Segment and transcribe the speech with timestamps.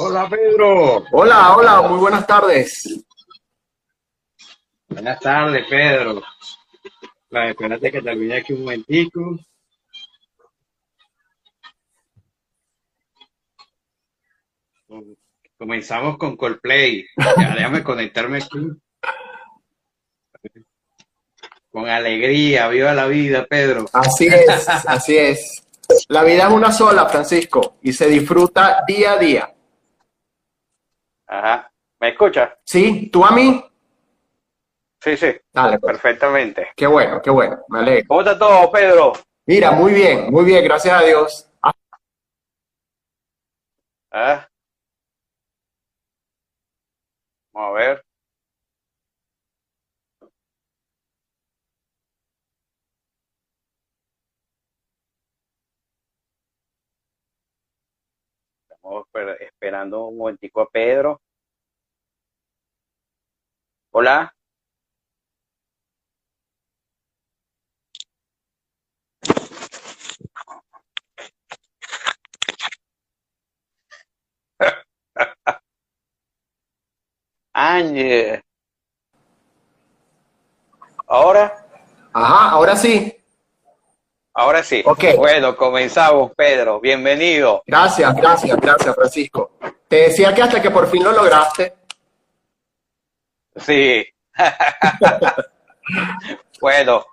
[0.00, 1.04] Hola Pedro.
[1.10, 3.04] Hola, hola, muy buenas tardes.
[4.88, 6.22] Buenas tardes, Pedro.
[7.30, 9.36] La espérate que termine aquí un momentico.
[15.58, 17.04] Comenzamos con Coldplay.
[17.16, 18.70] Ya, déjame conectarme aquí.
[21.72, 23.86] Con alegría, viva la vida, Pedro.
[23.92, 25.64] Así es, así es.
[26.06, 29.54] La vida es una sola, Francisco, y se disfruta día a día.
[31.28, 31.70] Ajá.
[32.00, 32.50] ¿Me escuchas?
[32.64, 33.64] Sí, ¿tú a mí?
[35.00, 35.36] Sí, sí.
[35.52, 35.92] Dale, pues.
[35.92, 36.70] Perfectamente.
[36.74, 37.60] Qué bueno, qué bueno.
[37.68, 38.06] Me alegro.
[38.08, 39.12] ¿Cómo está todo, Pedro?
[39.46, 41.50] Mira, muy bien, muy bien, gracias a Dios.
[44.10, 44.48] ¿Ah?
[47.52, 48.07] Vamos a ver.
[59.40, 61.20] Esperando un momentico a Pedro.
[63.90, 64.32] Hola.
[77.54, 78.42] Ángel.
[81.06, 81.68] Ahora,
[82.12, 83.17] Ajá, ahora sí.
[84.38, 84.82] Ahora sí.
[84.86, 85.04] Ok.
[85.16, 86.80] Bueno, comenzamos, Pedro.
[86.80, 87.62] Bienvenido.
[87.66, 89.52] Gracias, gracias, gracias, Francisco.
[89.88, 91.74] Te decía que hasta que por fin lo lograste.
[93.56, 94.06] Sí.
[96.60, 97.04] bueno,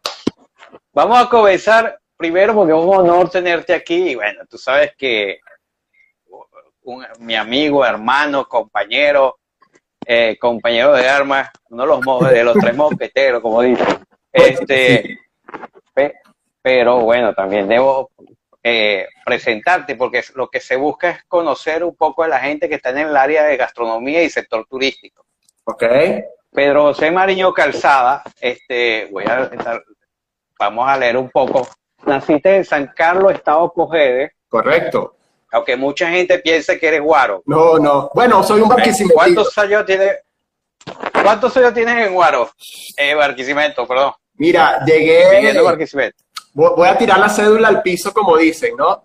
[0.93, 4.09] vamos a comenzar primero porque es un honor tenerte aquí.
[4.11, 5.39] Y bueno, tú sabes que
[6.83, 9.39] un- mi amigo, hermano, compañero,
[10.05, 13.87] eh, compañero de armas, uno de los, de los tres mosqueteros, como dicen.
[14.37, 15.17] Este,
[15.93, 16.13] pe-
[16.65, 18.09] pero bueno, también debo
[18.63, 22.73] eh, presentarte porque lo que se busca es conocer un poco a la gente que
[22.73, 25.23] está en el área de gastronomía y sector turístico.
[25.65, 25.83] ¿Ok?
[26.51, 29.83] Pedro José Mariño Calzada, este, voy a estar-
[30.57, 31.67] vamos a leer un poco.
[32.03, 35.15] Naciste en San Carlos, Estado Cogede, Correcto.
[35.51, 37.43] aunque mucha gente piensa que eres guaro.
[37.45, 38.09] No, no.
[38.15, 39.13] Bueno, soy un barquisimetero.
[39.19, 40.15] ¿Cuántos años tienes?
[41.13, 42.49] ¿Cuántos años tienes en Guaro?
[42.97, 44.13] Eh, Barquisimeto, perdón.
[44.33, 45.61] Mira, llegué.
[45.61, 46.24] Barquisimeto.
[46.55, 49.03] Voy a tirar la cédula al piso, como dicen, ¿no?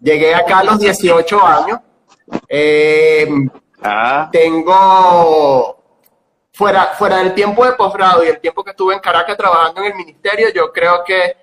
[0.00, 1.78] Llegué acá a los 18 años.
[2.48, 3.28] Eh,
[3.84, 5.76] Ah, tengo,
[6.52, 9.88] fuera, fuera del tiempo de posgrado y el tiempo que estuve en Caracas trabajando en
[9.88, 11.36] el ministerio, yo creo que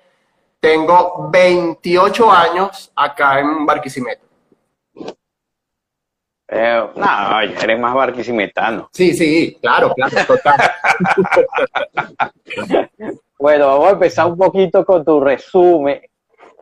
[0.58, 4.24] tengo 28 años acá en Barquisimeto.
[6.48, 8.88] eh, no, eres más barquisimetano.
[8.92, 10.72] Sí, sí, claro, claro, total.
[13.40, 16.02] Bueno, vamos a empezar un poquito con tu resumen.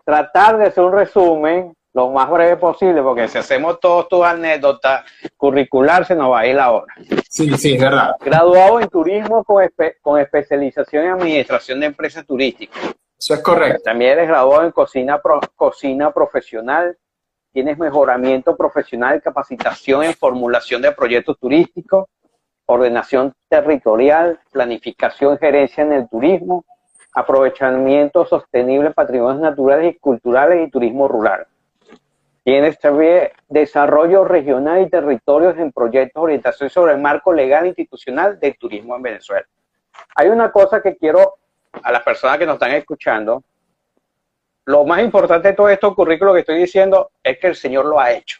[0.05, 5.05] Tratar de hacer un resumen lo más breve posible, porque si hacemos todas tus anécdotas
[5.37, 6.95] curricular se nos va a ir la hora.
[7.29, 8.13] Sí, sí, es verdad.
[8.21, 12.81] Graduado en turismo con, espe- con especialización en administración de empresas turísticas.
[13.19, 13.83] Eso es correcto.
[13.85, 16.97] También eres graduado en cocina, pro- cocina profesional.
[17.53, 22.05] Tienes mejoramiento profesional, capacitación en formulación de proyectos turísticos,
[22.71, 26.67] ordenación territorial, planificación gerencia en el turismo,
[27.15, 31.47] aprovechamiento sostenible de patrimonios naturales y culturales y turismo rural.
[32.45, 38.39] Tienes también desarrollo regional y territorios en proyectos, orientación sobre el marco legal e institucional
[38.39, 39.47] del turismo en Venezuela.
[40.15, 41.37] Hay una cosa que quiero
[41.83, 43.43] a las personas que nos están escuchando,
[44.69, 47.99] lo más importante de todo esto currículo que estoy diciendo es que el Señor lo
[47.99, 48.39] ha hecho.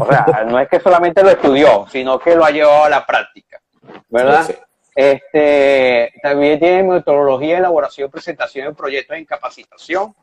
[0.00, 3.04] O sea, no es que solamente lo estudió, sino que lo ha llevado a la
[3.04, 3.60] práctica,
[4.08, 4.44] ¿verdad?
[4.44, 4.58] Sí, sí.
[4.94, 10.14] Este, también tiene metodología, elaboración, presentación de proyectos en capacitación,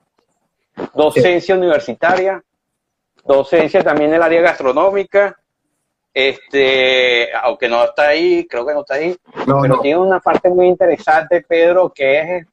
[0.95, 2.43] docencia universitaria,
[3.23, 5.39] docencia también en el área gastronómica,
[6.11, 9.15] este, aunque no está ahí, creo que no está ahí,
[9.45, 9.81] No, pero no.
[9.81, 12.47] tiene una parte muy interesante, Pedro, que es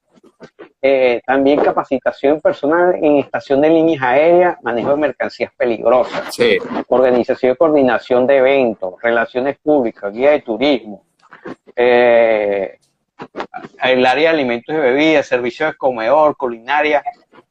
[0.80, 6.58] eh, también capacitación personal en estación de líneas aéreas, manejo de mercancías peligrosas, Sí,
[6.88, 11.04] organización y coordinación de eventos, relaciones públicas, guía de turismo,
[11.76, 12.78] eh,
[13.82, 17.02] el área de alimentos y bebidas, servicios de comedor, culinaria,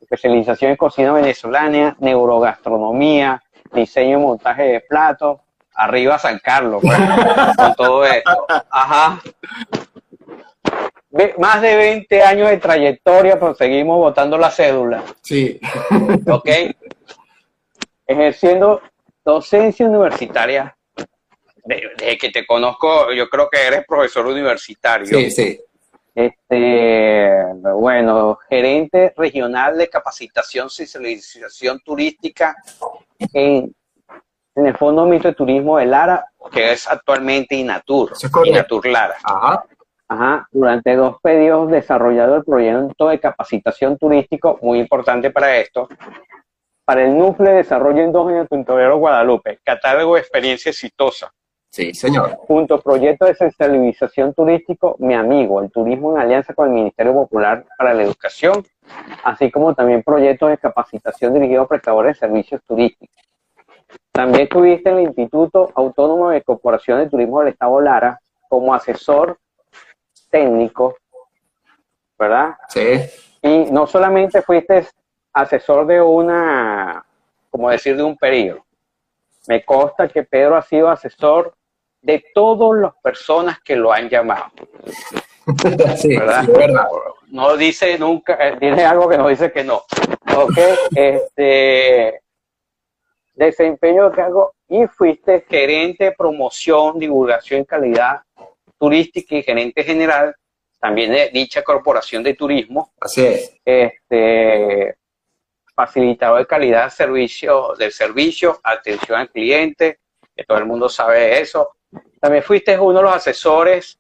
[0.01, 3.41] especialización en cocina venezolana, neurogastronomía,
[3.71, 5.39] diseño y montaje de platos,
[5.73, 6.97] arriba San Carlos, pues,
[7.56, 8.45] con todo esto.
[8.69, 9.21] Ajá.
[11.38, 15.04] Más de 20 años de trayectoria, pero seguimos votando la cédula.
[15.22, 15.60] sí.
[16.30, 16.50] ¿ok?
[18.08, 18.81] Ejerciendo
[19.24, 20.75] docencia universitaria.
[21.63, 25.06] De- Desde que te conozco, yo creo que eres profesor universitario.
[25.08, 25.60] Sí, sí.
[26.13, 27.30] Este,
[27.74, 32.56] bueno, gerente regional de capacitación y socialización turística
[33.34, 33.74] en
[34.54, 38.12] en el Fondo Mixto de Turismo de Lara, que es actualmente Inatur,
[38.44, 39.16] Inatur Lara.
[39.24, 39.64] Ajá.
[40.12, 45.88] Ajá, durante dos periodos desarrollado el proyecto de capacitación turístico, muy importante para esto,
[46.84, 51.31] para el núcleo de desarrollo endógeno Tuntolero Guadalupe, catálogo de experiencia exitosa.
[51.69, 52.36] Sí, señor.
[52.40, 57.64] Junto proyecto de sensibilización turístico, mi amigo, el turismo en alianza con el Ministerio Popular
[57.78, 58.66] para la Educación,
[59.24, 63.16] así como también proyectos de capacitación dirigidos a prestadores de servicios turísticos.
[64.12, 68.19] También estuviste en el Instituto Autónomo de Corporación de Turismo del Estado Lara
[68.50, 69.38] como asesor
[70.31, 70.98] técnico,
[72.18, 72.56] ¿verdad?
[72.69, 73.01] Sí.
[73.44, 74.88] Y no solamente fuiste
[75.33, 77.06] asesor de una,
[77.50, 78.66] como decir, de un periodo.
[79.48, 81.54] Me consta que Pedro ha sido asesor
[82.01, 84.45] de todas las personas que lo han llamado.
[85.98, 86.48] sí, ¿verdad?
[87.28, 89.83] No dice nunca, eh, tiene algo que no dice que no.
[90.36, 90.57] Ok,
[90.95, 92.22] este,
[93.33, 98.22] desempeño de cargo y fuiste gerente de promoción, divulgación y calidad
[98.81, 100.35] turística y gerente general
[100.80, 102.92] también de dicha corporación de turismo.
[103.00, 103.56] Así es.
[103.64, 104.95] Este,
[105.76, 110.00] facilitador de calidad servicio, del servicio, atención al cliente,
[110.35, 111.76] que todo el mundo sabe eso.
[112.19, 114.00] También fuiste uno de los asesores,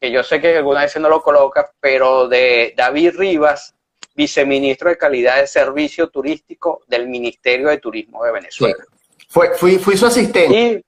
[0.00, 3.74] que yo sé que alguna vez no lo colocas, pero de David Rivas,
[4.14, 8.82] viceministro de calidad de servicio turístico del Ministerio de Turismo de Venezuela.
[9.28, 10.82] Fue, fui, fui su asistente.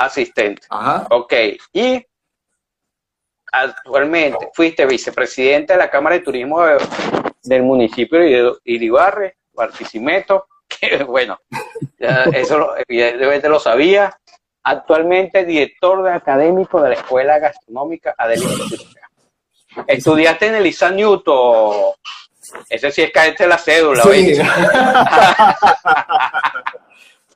[0.00, 0.66] Asistente.
[0.70, 1.06] Ajá.
[1.10, 1.34] Ok.
[1.72, 2.06] Y
[3.52, 6.62] actualmente fuiste vicepresidente de la Cámara de Turismo
[7.42, 11.38] del municipio de Iribarre, Barquisimeto, que bueno,
[12.32, 14.16] eso evidentemente lo sabía.
[14.62, 18.64] Actualmente director de académico de la Escuela Gastronómica Adelina
[19.86, 21.92] Estudiaste en el Isa Newton.
[22.68, 24.02] Ese sí es caerte la cédula.
[24.02, 24.38] Sí,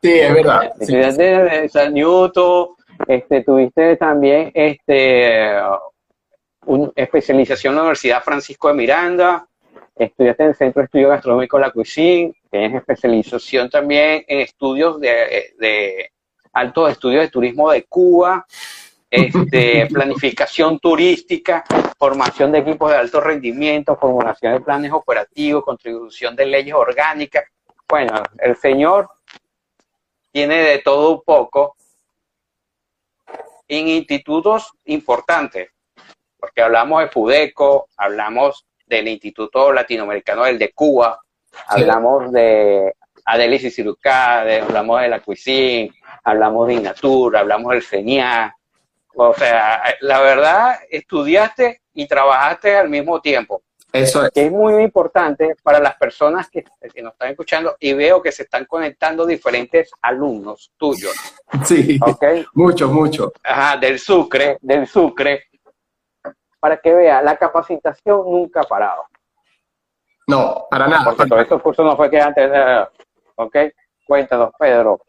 [0.05, 0.73] sí es verdad.
[0.79, 2.69] Estudiaste Isa Newton.
[3.09, 5.51] Este, tuviste también este,
[6.67, 9.49] una especialización en la Universidad Francisco de Miranda.
[9.97, 12.35] Estudiaste en el Centro de Estudio Gastronómico La Cuisine.
[12.51, 16.11] Tienes especialización también en estudios de, de
[16.53, 18.47] altos estudios de turismo de Cuba
[19.15, 21.65] este, planificación turística,
[21.99, 27.45] formación de equipos de alto rendimiento, formulación de planes operativos, contribución de leyes orgánicas.
[27.89, 29.09] Bueno, el señor
[30.35, 31.77] tiene de todo un poco
[33.69, 35.71] en institutos importantes,
[36.37, 41.21] porque hablamos de FUDECO, hablamos del Instituto Latinoamericano del de Cuba,
[41.69, 45.93] hablamos de Adelis y Cirucá, hablamos de la Cuisine,
[46.25, 48.57] hablamos de Inatur, hablamos del CENIA,
[49.15, 53.63] o sea, la verdad, estudiaste y trabajaste al mismo tiempo.
[53.95, 54.31] Eso es.
[54.33, 56.65] Que es muy, importante para las personas que,
[57.03, 61.13] nos están escuchando y veo que se están conectando diferentes alumnos tuyos.
[61.65, 62.45] Sí, ¿okay?
[62.55, 63.33] mucho, mucho.
[63.43, 65.45] Ajá, del Sucre, del Sucre,
[66.59, 69.05] para que vea, la capacitación nunca ha parado.
[70.27, 71.05] No, para nada.
[71.05, 72.51] Porque todo estos cursos no fue que antes,
[73.37, 73.57] ¿ok?
[74.07, 75.01] Cuéntanos, Pedro.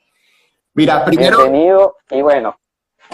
[0.73, 1.37] Mira, primero...
[1.39, 2.59] Bienvenido y bueno,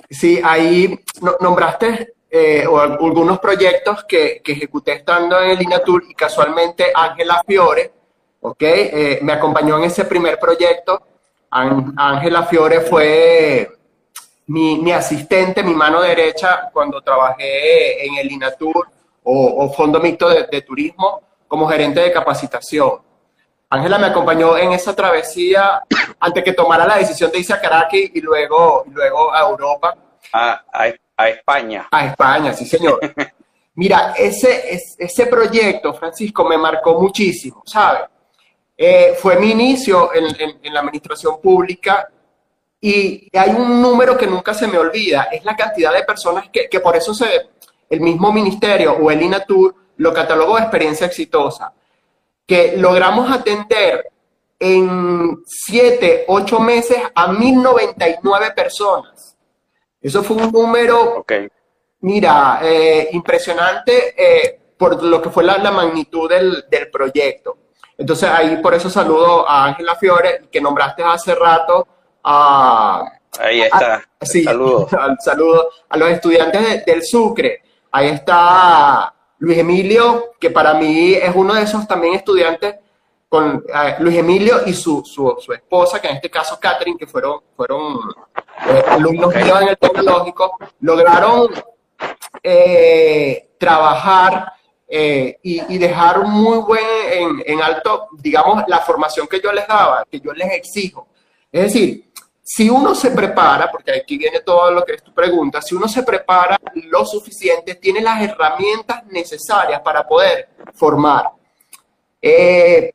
[0.10, 1.00] Sí, ahí
[1.40, 7.92] nombraste eh, algunos proyectos que, ejecuté estando en el INATUR y casualmente Ángela Fiore,
[8.40, 8.62] ¿ok?
[8.62, 11.02] Eh, me acompañó en ese primer proyecto.
[11.50, 13.70] Ángela Fiore fue
[14.48, 18.88] mi, asistente, mi mano derecha cuando trabajé en el INATUR
[19.24, 23.02] o, Fondo Mixto de, Turismo como gerente de capacitación.
[23.70, 25.84] Ángela me acompañó en esa travesía
[26.18, 29.98] antes que tomara la decisión de irse a Caracas y luego, luego a Europa.
[30.32, 30.64] A,
[31.22, 31.88] a, España.
[31.92, 33.00] A España, sí, señor.
[33.76, 38.04] Mira, ese, ese proyecto, Francisco, me marcó muchísimo, ¿sabes?
[38.78, 42.08] Eh, fue mi inicio en, en, la administración pública
[42.80, 46.68] y hay un número que nunca se me olvida, es la cantidad de personas que,
[46.68, 47.50] que por eso se,
[47.90, 51.74] el mismo ministerio o el INATUR lo catalogó de experiencia exitosa
[52.48, 54.12] que logramos atender
[54.60, 59.31] en siete, ocho meses a 1099 personas.
[60.02, 61.24] Eso fue un número,
[62.02, 67.58] mira, eh, impresionante eh, por lo que fue la, magnitud del, proyecto.
[67.98, 71.88] Entonces ahí por eso saludo a Ángela Fiore, que nombraste hace rato
[72.24, 73.04] a...
[73.40, 74.04] Ahí está.
[74.22, 74.90] sí, saludo.
[75.20, 77.62] saludo a los estudiantes del Sucre.
[77.92, 82.76] Ahí está Luis Emilio, que para mí es uno de esos también estudiantes,
[83.28, 87.40] con eh, Luis Emilio y su, su, esposa, que en este caso Catherine, que fueron,
[87.56, 88.00] fueron
[88.68, 91.50] eh, alumnos míos en el tecnológico, lograron
[92.44, 94.54] eh, trabajar
[94.94, 100.20] y, dejar muy buen en, en, alto, digamos, la formación que yo les daba, que
[100.20, 101.08] yo les exijo.
[101.50, 102.12] Es decir,
[102.54, 105.88] si uno se prepara, porque aquí viene todo lo que es tu pregunta, si uno
[105.88, 111.32] se prepara lo suficiente, tiene las herramientas necesarias para poder formar.
[112.22, 112.92] Eh,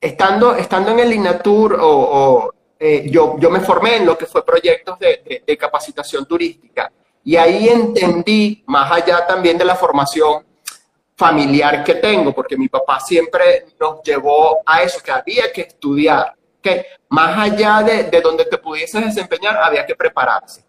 [0.00, 2.52] estando, estando en el INATUR, o,
[2.82, 6.90] eh, yo, yo, me formé en lo que fue proyectos de, de, capacitación turística
[7.22, 10.46] y ahí entendí, más allá también de la formación
[11.14, 16.34] familiar que tengo, porque mi papá siempre nos llevó a eso, que había que estudiar,
[16.62, 20.64] que más allá de, de donde te pudieses desempeñar, había que prepararse.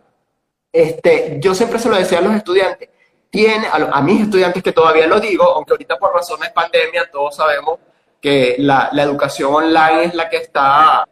[0.70, 2.90] Este, yo siempre se lo decía a los estudiantes,
[3.30, 7.38] tiene, a, mis estudiantes que todavía lo digo, aunque ahorita por razones de pandemia todos
[7.38, 7.80] sabemos
[8.20, 11.08] que la, la educación online es la que está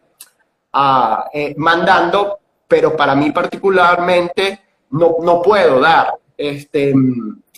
[0.74, 4.62] ah, eh, mandando, pero para mí particularmente
[4.92, 6.94] no, no puedo dar este,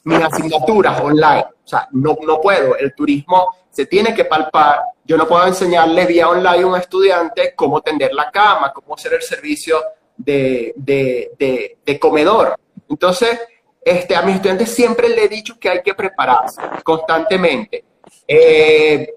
[0.03, 1.45] mis asignaturas online.
[1.63, 2.75] O sea, no, no puedo.
[2.75, 4.81] El turismo se tiene que palpar.
[5.05, 9.13] Yo no puedo enseñarle vía online a un estudiante cómo tender la cama, cómo hacer
[9.13, 9.81] el servicio
[10.17, 12.55] de, de, de, comedor.
[12.89, 13.39] Entonces,
[13.83, 17.83] este, a mis estudiantes siempre le he dicho que hay que prepararse constantemente.
[18.27, 19.13] Eh,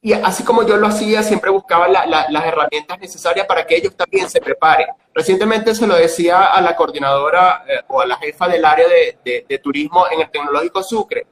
[0.00, 4.30] y así como yo lo hacía, siempre buscaba las herramientas necesarias para que ellos también
[4.30, 4.86] se preparen.
[5.12, 9.60] Recientemente se lo decía a la coordinadora eh, o a la jefa del área de,
[9.60, 11.26] turismo en el Tecnológico Sucre.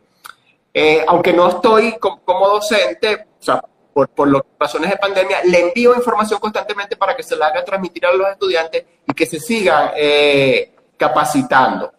[0.74, 3.62] Eh, aunque no estoy como, docente, o sea,
[3.94, 7.64] por, por las razones de pandemia, le envío información constantemente para que se la haga
[7.64, 11.92] transmitir a los estudiantes y que se sigan eh, capacitando.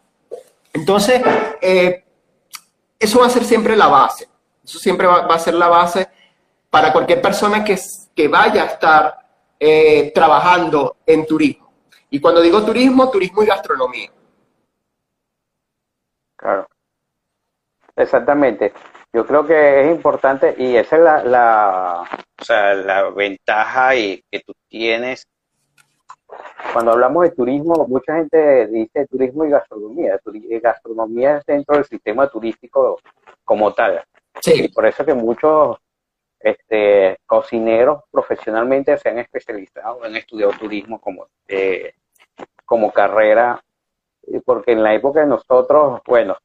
[0.74, 1.22] Entonces,
[3.00, 4.28] eso va a ser siempre la base.
[4.64, 6.10] Eso siempre va a ser la base
[6.78, 7.76] para cualquier persona que,
[8.16, 9.18] que vaya a estar
[9.60, 11.74] eh, trabajando en turismo.
[12.12, 14.12] Y cuando digo turismo, turismo y gastronomía.
[16.36, 16.68] Claro.
[17.96, 18.74] Exactamente.
[19.12, 22.04] Yo creo que es importante y esa es la, la,
[22.40, 25.26] o sea, la ventaja y, que tú tienes.
[26.74, 30.20] Cuando hablamos de turismo, mucha gente dice turismo y gastronomía.
[30.62, 33.00] Gastronomía es dentro del sistema turístico
[33.44, 34.04] como tal.
[34.42, 34.66] Sí.
[34.66, 35.78] Y por eso que muchos
[36.40, 41.94] este, cocineros profesionalmente se han especializado, han estudiado turismo como, eh,
[42.66, 43.64] como carrera,
[44.46, 46.38] porque en la época de nosotros, bueno,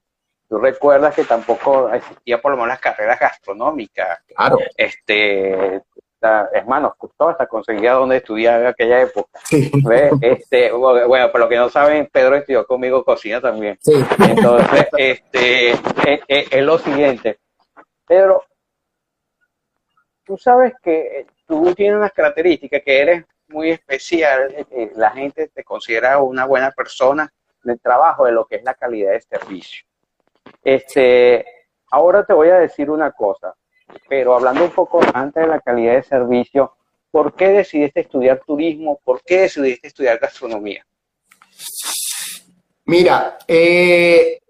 [0.48, 4.20] tú recuerdas que tampoco existía por lo menos las carreras gastronómicas.
[4.26, 4.58] Claro.
[4.76, 5.82] Este,
[6.52, 9.40] es más, nos costó hasta conseguir donde estudiar en aquella época.
[10.20, 13.78] Este, bueno, por lo que no saben, Pedro estudió conmigo cocina también.
[14.28, 15.72] Entonces, este,
[16.28, 17.38] es, lo siguiente.
[18.06, 18.44] Pedro,
[20.32, 25.48] tú sabes que eh, tú tienes unas características, que eres muy especial, eh, la gente
[25.48, 27.30] te considera una buena persona
[27.62, 29.84] en el trabajo de lo que es la calidad de servicio.
[30.64, 31.44] Este,
[31.90, 33.54] ahora te voy a decir una cosa,
[34.08, 36.76] pero hablando un poco antes de la calidad de servicio,
[37.10, 39.00] ¿por qué decidiste estudiar turismo?
[39.04, 40.82] ¿Por qué decidiste estudiar gastronomía?
[42.86, 44.40] Mira, eh,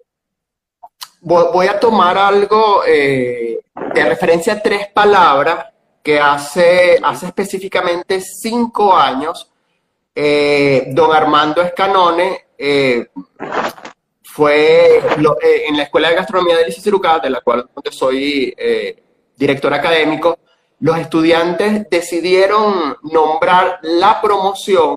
[1.23, 5.72] voy a tomar algo de referencia a tres palabras
[6.03, 9.51] que hace, hace específicamente cinco años,
[10.15, 13.07] eh, don Armando Escanone eh,
[14.23, 18.55] fue eh, en la Escuela de Gastronomía de Licicirucá, de la cual soy
[19.37, 20.39] director académico,
[20.81, 24.97] los estudiantes decidieron nombrar la promoción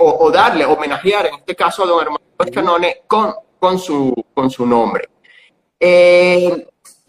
[0.00, 4.64] o, darle, homenajear en este caso a don Armando Escanone con, con, su, con su
[4.66, 5.08] nombre.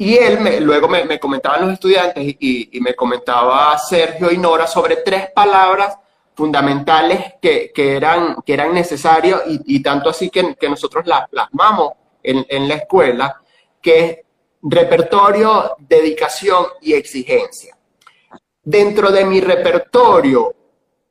[0.02, 4.66] Y él me, luego me, me, comentaban los estudiantes y, me comentaba Sergio y Nora
[4.66, 5.98] sobre tres palabras
[6.36, 11.92] fundamentales que, eran, que eran necesarias y, tanto así que, nosotros las plasmamos
[12.24, 13.42] en, la escuela,
[13.82, 14.18] que es
[14.62, 17.78] repertorio, dedicación y exigencia.
[18.64, 20.56] Dentro de mi repertorio,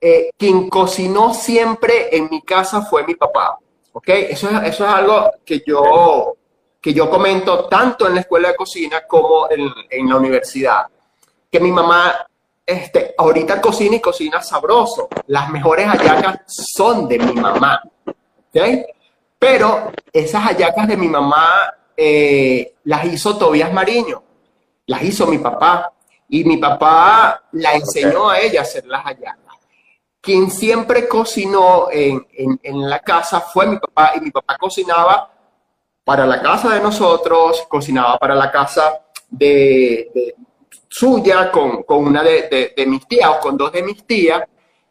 [0.00, 3.58] eh, quien cocinó siempre en mi casa fue mi papá.
[3.92, 4.08] ¿ok?
[4.08, 6.38] Eso es, eso es algo que yo
[6.80, 10.86] que yo comento tanto en la escuela de cocina como en, la universidad,
[11.50, 12.26] que mi mamá
[12.64, 15.08] este, ahorita cocina y cocina sabroso.
[15.26, 17.82] Las mejores hallacas son de mi mamá.
[18.50, 18.84] ¿okay?
[19.38, 24.22] Pero esas hallacas de mi mamá eh, las hizo Tobias Mariño,
[24.86, 25.92] las hizo mi papá.
[26.30, 29.56] Y mi papá la enseñó a ella a hacer las hallacas.
[30.20, 32.26] Quien siempre cocinó en,
[32.62, 35.37] en la casa fue mi papá y mi papá cocinaba
[36.08, 40.34] para la casa de nosotros, cocinaba para la casa de,
[40.88, 44.42] suya con, una de, mis tías o con dos de mis tías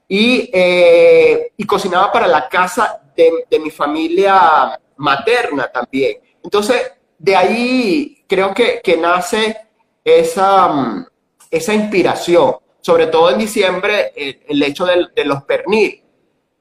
[0.08, 6.20] y, eh, y cocinaba para la casa de, mi familia materna también.
[6.44, 9.58] Entonces, de ahí creo que, nace
[10.04, 11.04] esa,
[11.50, 12.58] esa inspiración.
[12.80, 14.14] Sobre todo en diciembre,
[14.48, 16.04] el, hecho de, los pernil.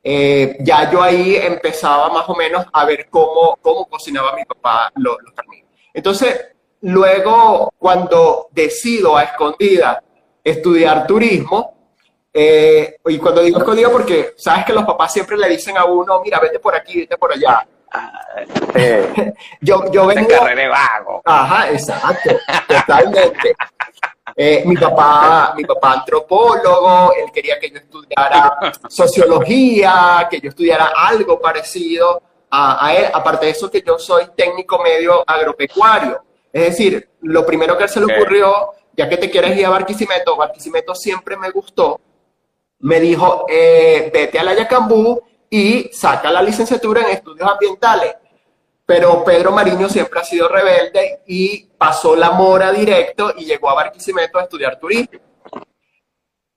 [0.08, 4.92] Eh, ya yo ahí empezaba más o menos a ver cómo, cómo cocinaba mi papá
[4.94, 5.32] los, los.
[5.92, 6.46] Entonces,
[6.82, 10.00] luego, cuando decido a escondida
[10.44, 11.90] estudiar turismo,
[12.32, 16.20] eh, y cuando digo escondido, porque sabes que los papás siempre le dicen a uno,
[16.22, 17.66] mira, vete por aquí, vete por allá.
[19.60, 20.28] yo, yo vengo...
[20.28, 21.22] de vago.
[21.24, 22.30] Ajá, exacto,
[22.68, 23.56] totalmente.
[24.34, 30.92] Eh, mi papá, mi papá antropólogo, él quería que yo estudiara sociología, que yo estudiara
[30.94, 33.06] algo parecido a, él.
[33.12, 36.22] Aparte de eso, que yo soy técnico medio agropecuario.
[36.52, 39.70] Es decir, lo primero que él se le ocurrió, ya que te quieres ir a
[39.70, 42.00] Barquisimeto, Barquisimeto siempre me gustó,
[42.80, 48.14] me dijo, eh, vete a la Yacambú y saca la licenciatura en estudios ambientales.
[48.84, 53.74] Pero Pedro Mariño siempre ha sido rebelde y pasó la mora directo y llegó a
[53.74, 55.18] Barquisimeto a estudiar turismo.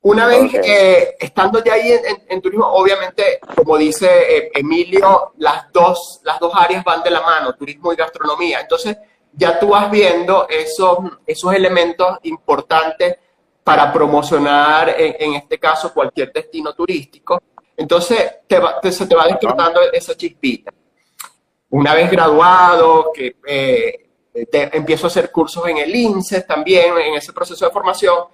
[0.02, 1.92] Una vez eh, estando ya ahí
[2.30, 7.22] en, turismo, obviamente, como dice eh, Emilio, las dos, las dos áreas van de la
[7.22, 8.62] mano, turismo y gastronomía.
[8.62, 8.96] Entonces,
[9.34, 13.18] ya tú vas viendo esos, esos elementos importantes
[13.62, 17.40] para promocionar, en, este caso, cualquier destino turístico.
[17.80, 20.70] Entonces, te se te va despertando esa chispita.
[21.70, 27.32] Una vez graduado, que eh, empiezo a hacer cursos en el INSEE también, en ese
[27.32, 28.26] proceso de formación,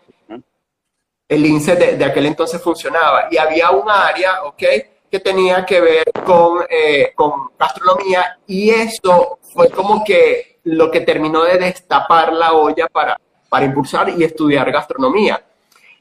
[1.28, 4.64] el INSEE de, aquel entonces funcionaba y había un área, ¿ok?
[5.12, 11.02] Que tenía que ver con, eh, con gastronomía y eso fue como que lo que
[11.02, 15.40] terminó de destapar la olla para, para impulsar y estudiar gastronomía,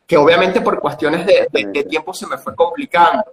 [0.07, 3.25] que obviamente por cuestiones de, tiempo se me fue complicando.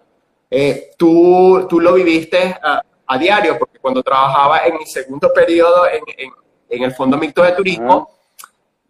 [0.50, 5.88] Eh, tú, tú lo viviste a, a, diario, porque cuando trabajaba en mi segundo periodo
[5.88, 6.32] en, en,
[6.70, 8.22] en el Fondo Mixto de Turismo,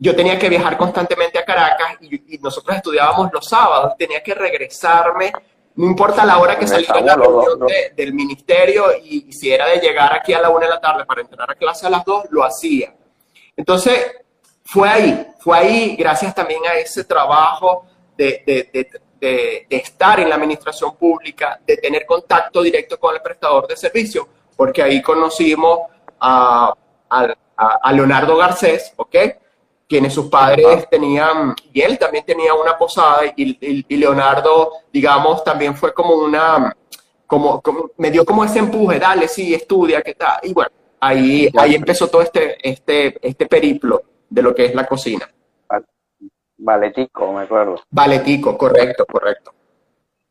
[0.03, 5.31] yo tenía que viajar constantemente a Caracas y, nosotros estudiábamos los sábados, tenía que regresarme,
[5.75, 7.59] no importa la hora que saliera la reunión
[7.95, 11.21] del ministerio y, si era de llegar aquí a la una de la tarde para
[11.21, 12.95] entrar a clase a las dos, lo hacía.
[13.55, 14.15] Entonces,
[14.71, 17.85] fue ahí, fue ahí, gracias también a ese trabajo
[18.17, 18.69] de, de,
[19.19, 23.75] de, de estar en la administración pública, de tener contacto directo con el prestador de
[23.75, 25.79] servicio, porque ahí conocimos
[26.21, 26.73] a,
[27.09, 29.15] a, a Leonardo Garcés, ¿ok?
[29.89, 35.93] quienes sus padres tenían, y él también tenía una posada, y, Leonardo, digamos, también fue
[35.93, 36.73] como una,
[37.27, 37.61] como,
[37.97, 40.39] me dio como ese empuje, dale, sí, estudia, ¿qué tal?
[40.43, 44.85] Y bueno, ahí, ahí empezó todo este, este, este periplo de lo que es la
[44.85, 45.29] cocina.
[46.57, 47.75] Valetico, me acuerdo.
[47.89, 49.53] Valetico, correcto, correcto.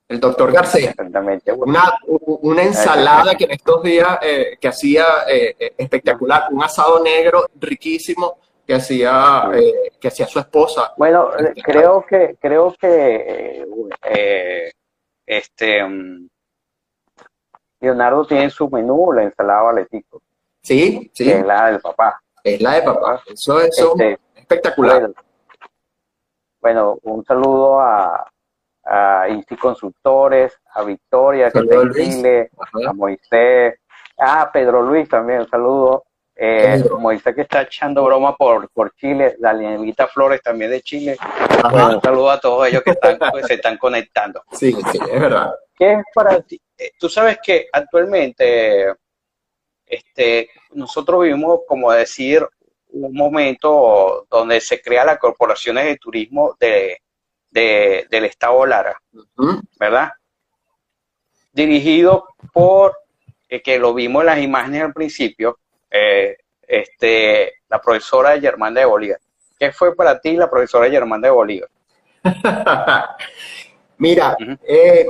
[0.09, 0.91] El doctor García.
[0.91, 1.53] Exactamente.
[1.53, 7.03] Una, una ensalada que en estos días eh, que hacía eh, eh, espectacular, un asado
[7.03, 10.95] negro riquísimo que hacía, eh, que hacía su esposa.
[10.97, 13.65] Bueno, eh, creo que, creo que
[15.27, 16.29] este mm,
[17.81, 20.23] Leonardo tiene su menú, la ensalada valetico.
[20.63, 21.31] Sí, sí.
[21.31, 22.21] es la del papá.
[22.45, 23.23] Es la de papá.
[23.27, 25.11] Eso, es este, espectacular.
[26.61, 28.31] Bueno, un saludo a,
[28.85, 33.81] a Insti Consultores, a Victoria, que está a Moisés,
[34.19, 36.05] a Pedro Luis también, un saludo.
[36.43, 41.19] Eh, Moisés que está echando broma por, por Chile, Danielita Flores también de Chile.
[41.65, 44.43] un saludo a todos ellos que están, pues, se están conectando.
[44.53, 45.55] Sí, sí, es verdad.
[45.77, 46.59] ¿Qué es para ti?
[46.79, 48.95] Eh, tú sabes que actualmente
[49.91, 52.47] este, nosotros vivimos, como decir,
[52.93, 57.01] un momento donde se crea las corporaciones de turismo de,
[57.51, 59.01] del Estado Lara,
[59.79, 60.13] ¿verdad?
[61.53, 62.97] Dirigido por,
[63.49, 65.59] eh, que lo vimos en las imágenes al principio,
[65.91, 69.21] eh, este, la profesora Germán de Bolívar.
[69.59, 71.69] ¿Qué fue para ti la profesora Germán de Bolívar?
[73.99, 75.07] Mira, eh,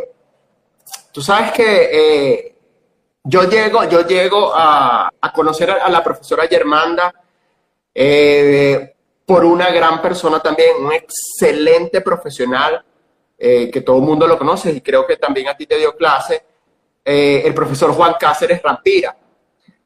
[1.12, 2.54] tú sabes que eh,
[3.24, 7.12] yo llego, yo llego a, conocer a, la profesora Germanda
[9.26, 12.84] por una gran persona también, un excelente profesional
[13.38, 16.44] que todo el mundo lo conoce y creo que también a ti te dio clase,
[17.04, 19.16] el profesor Juan Cáceres Rampira.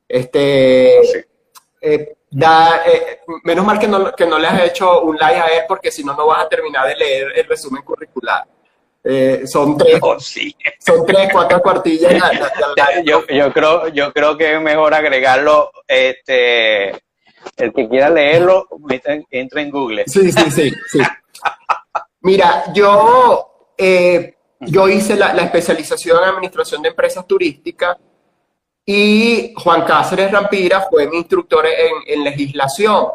[0.08, 1.26] Este,
[1.80, 5.46] eh, da, eh, menos mal que no, que no le has hecho un like a
[5.48, 8.44] él porque si no, no vas a terminar de leer el resumen curricular.
[9.04, 12.14] Eh, son tres, oh, son tres, cuatro cuartillas.
[13.04, 16.90] yo, yo, creo, yo creo que es mejor agregarlo, este,
[17.56, 18.66] el que quiera leerlo,
[19.30, 20.04] entra en Google.
[20.06, 21.00] Sí, sí, sí, sí.
[22.20, 23.66] Mira, yo,
[24.60, 27.98] yo hice la, la especialización en administración de empresas turísticas
[28.86, 31.64] y Juan Cáceres Rampira fue mi instructor
[32.06, 33.06] en, legislación.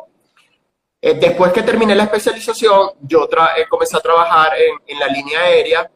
[1.02, 3.24] Eh, después que terminé la especialización, yo
[3.58, 5.90] eh, comencé a trabajar en, en, la línea aérea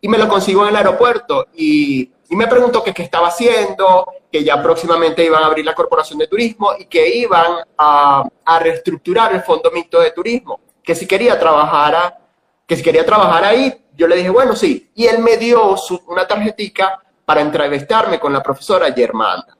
[0.00, 4.06] y me lo consigo en el aeropuerto y, y me preguntó que qué estaba haciendo,
[4.30, 8.58] que ya próximamente iban a abrir la Corporación de Turismo y que iban a, a
[8.58, 12.18] reestructurar el Fondo Mixto de Turismo, que si quería trabajar,
[12.66, 14.90] que si quería trabajar ahí, yo le dije, bueno, sí.
[14.94, 15.74] Y él me dio
[16.06, 19.56] una tarjetica para entrevistarme con la profesora Germanda.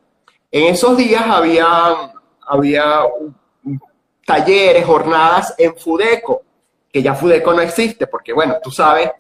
[0.51, 2.13] En esos días había,
[2.47, 3.03] había
[4.31, 6.43] talleres, jornadas en Fudeco,
[6.93, 9.11] que ya Fudeco no existe, porque bueno, tú sabes,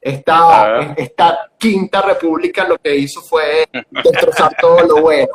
[0.00, 5.28] esta, esta quinta república lo que hizo fue destrozar todo lo bueno.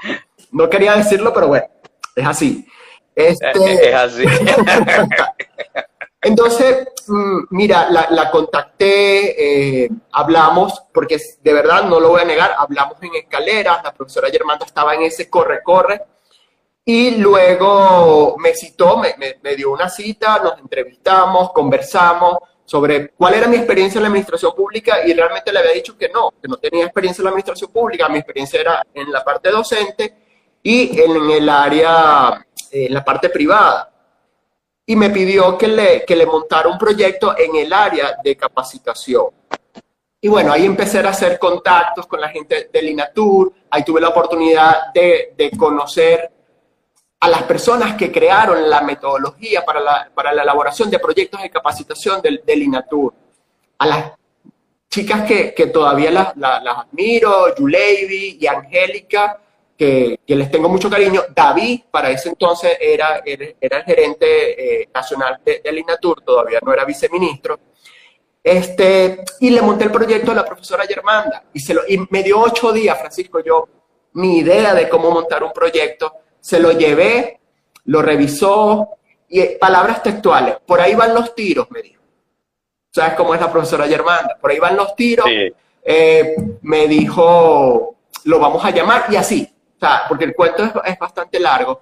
[0.51, 1.65] No quería decirlo, pero bueno,
[2.13, 2.67] es así.
[3.15, 4.25] Este, es así.
[6.21, 12.53] Entonces, mm, mira, la, contacté, eh, hablamos, porque de verdad no lo voy a negar,
[12.57, 16.01] hablamos en escaleras, la profesora Germanda estaba en ese corre-corre,
[16.85, 23.57] y luego me citó, me, dio una cita, nos entrevistamos, conversamos sobre cuál era mi
[23.57, 26.85] experiencia en la administración pública y realmente le había dicho que no, que no tenía
[26.85, 30.15] experiencia en la administración pública, mi experiencia era en la parte docente
[30.61, 33.93] y en el área, en la parte privada
[34.85, 39.27] y me pidió que le, que le montara un proyecto en el área de capacitación.
[40.19, 44.09] Y bueno, ahí empecé a hacer contactos con la gente del INATUR, ahí tuve la
[44.09, 46.31] oportunidad de, de conocer
[47.23, 51.49] a las personas que crearon la metodología para la, para la elaboración de proyectos de
[51.49, 53.13] capacitación del, del INATUR,
[53.77, 54.11] a las
[54.89, 59.39] chicas que, que todavía las, las, admiro, Yuleivi y Angélica,
[59.77, 61.21] que, les tengo mucho cariño.
[61.33, 66.73] David, para ese entonces, era, era, el gerente eh, nacional de, del INATUR, todavía no
[66.73, 67.57] era viceministro.
[68.43, 72.21] Este, y le monté el proyecto a la profesora Germanda y, se lo, y me
[72.21, 73.69] dio ocho días, Francisco, yo,
[74.11, 77.39] mi idea de cómo montar un proyecto, se lo llevé,
[77.85, 78.89] lo revisó
[79.29, 82.03] y eh, palabras textuales, por ahí van los tiros, me dijo.
[82.91, 84.37] ¿Sabes cómo es la profesora Germanda?
[84.39, 85.25] Por ahí van los tiros.
[85.85, 89.53] Eh, me dijo, lo vamos a llamar y así
[90.07, 91.81] porque el cuento es, bastante largo.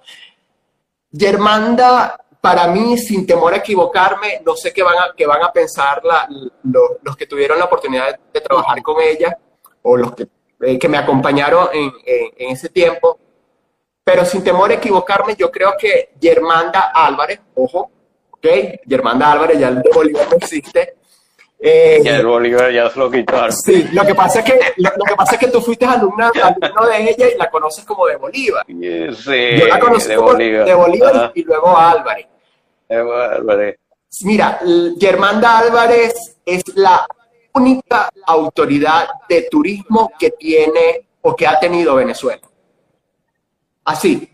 [1.12, 5.52] Germanda, para mí, sin temor a equivocarme, no sé qué van a, qué van a
[5.52, 6.02] pensar
[6.64, 9.36] los que tuvieron la oportunidad de, trabajar con ella
[9.82, 10.26] o los que,
[10.60, 13.18] eh, que me acompañaron en, en, ese tiempo,
[14.04, 17.90] pero sin temor a equivocarme, yo creo que Germanda Álvarez, ojo,
[18.30, 18.46] ¿ok?
[18.88, 20.94] Germanda Álvarez, ya el de Bolívar no existe,
[21.64, 23.52] eh, ya el Bolívar ya se lo quitaron.
[23.52, 26.86] Sí, lo que pasa es que, lo, que, pasa es que tú fuiste alumna, alumno
[26.88, 28.66] de ella y la conoces como de Bolívar.
[28.66, 30.64] Sí, Yo la conocí de como Bolívar.
[30.66, 32.26] de Bolívar y, luego Álvarez.
[32.90, 33.76] Álvarez.
[34.22, 34.58] Mira,
[34.98, 37.06] Germanda Álvarez es la
[37.54, 42.40] única autoridad de turismo que tiene o que ha tenido Venezuela.
[43.84, 44.28] Así,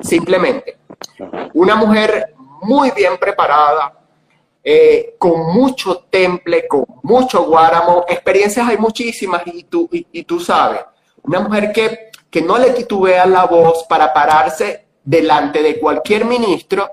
[0.00, 0.78] simplemente.
[1.54, 3.92] Una mujer muy bien preparada,
[4.62, 8.04] eh, con mucho temple, con mucho guáramo.
[8.08, 10.80] Experiencias hay muchísimas y tú, y, tú sabes.
[11.22, 16.90] Una mujer que, que no le titubea la voz para pararse delante de cualquier ministro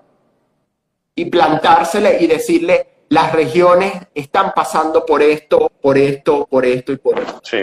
[1.15, 6.97] y plantársele y decirle, las regiones están pasando por esto, por esto, por esto y
[6.97, 7.41] por esto.
[7.43, 7.59] Sí.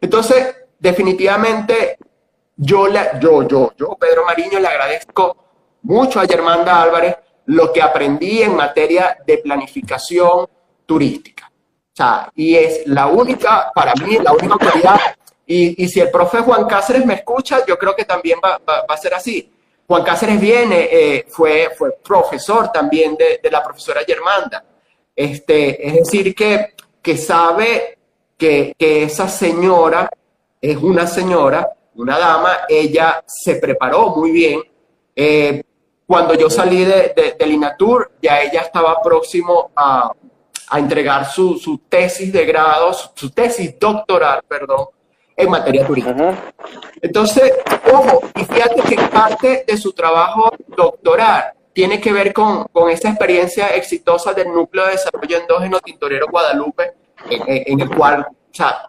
[0.00, 1.98] Entonces, definitivamente,
[2.58, 5.36] yo, le, yo, yo, yo, Pedro Mariño, le agradezco
[5.82, 7.16] mucho a Germanda Álvarez
[7.46, 10.46] lo que aprendí en materia de planificación
[10.84, 11.50] turística.
[11.50, 15.00] O sea, y es la única, para mí, la única autoridad.
[15.46, 18.84] Y, y si el profe Juan Cáceres me escucha, yo creo que también va, va,
[18.86, 19.50] a ser así.
[19.86, 24.62] Juan Cáceres viene, eh, fue, fue profesor también de, de, la profesora Germanda.
[25.16, 27.98] Este, es decir, que, que sabe
[28.36, 30.10] que, que esa señora
[30.60, 31.68] es una señora,
[31.98, 34.62] una dama, ella se preparó muy bien,
[35.14, 35.62] eh,
[36.06, 40.10] cuando yo salí de, de, del INATUR, ya ella estaba próximo a,
[40.68, 44.86] a entregar su, su, tesis de grado, su, tesis doctoral, perdón,
[45.36, 46.34] en materia turística.
[47.02, 47.52] Entonces,
[47.92, 53.10] ojo, y fíjate que parte de su trabajo doctoral tiene que ver con, con esa
[53.10, 56.94] experiencia exitosa del núcleo de desarrollo endógeno Tintorero Guadalupe,
[57.28, 58.88] en, en el cual o sea,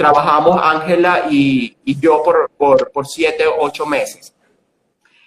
[0.00, 4.34] trabajamos Ángela y, y, yo por, por, por siete o ocho meses.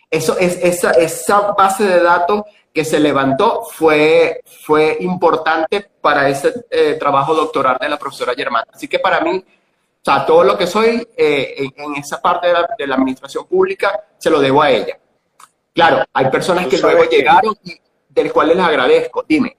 [0.09, 2.41] Eso es, esa, esa base de datos
[2.73, 8.63] que se levantó fue, fue importante para ese eh, trabajo doctoral de la profesora Germán.
[8.73, 12.53] Así que para mí, o sea, todo lo que soy eh, en, esa parte de
[12.53, 14.97] la, de la, administración pública se lo debo a ella.
[15.71, 19.23] Claro, hay personas que luego llegaron y del cual les agradezco.
[19.27, 19.55] Dime.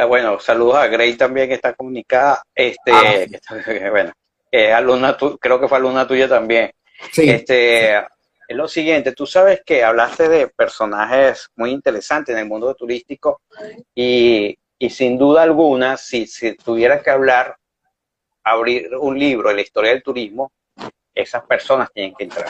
[0.00, 2.42] Ah, bueno, saludos a Grey también que está comunicada.
[2.54, 3.26] Este, ah,
[3.90, 4.12] bueno,
[4.74, 6.70] alumna creo que fue alumna tuya también.
[7.12, 12.48] Sí, este, es lo siguiente, tú sabes que hablaste de personajes muy interesantes en el
[12.48, 13.42] mundo turístico
[13.94, 14.58] y,
[14.88, 17.56] sin duda alguna, si, si tuvieras que hablar,
[18.42, 20.50] abrir un libro de la historia del turismo,
[21.14, 22.48] esas personas tienen que entrar.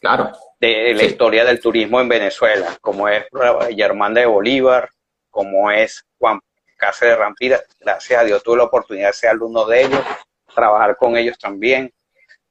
[0.00, 0.32] Claro.
[0.58, 3.26] De, la historia del turismo en Venezuela, como es
[3.76, 4.88] Germán de Bolívar,
[5.28, 6.40] como es Juan
[6.84, 7.62] Cáceres de Rampira.
[7.80, 10.00] Gracias a Dios tuve la oportunidad de ser alumno de ellos,
[10.54, 11.90] trabajar con ellos también.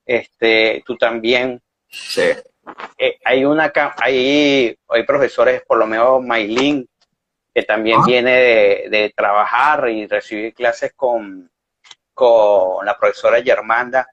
[0.04, 1.62] Este, tú también.
[1.88, 2.32] Sí.
[2.98, 6.88] Eh, hay una hay, hay profesores, por lo menos Maylin,
[7.54, 8.04] que también ah.
[8.08, 8.32] viene
[8.90, 11.52] de, trabajar y recibir clases con,
[12.12, 14.08] con la profesora Germanda.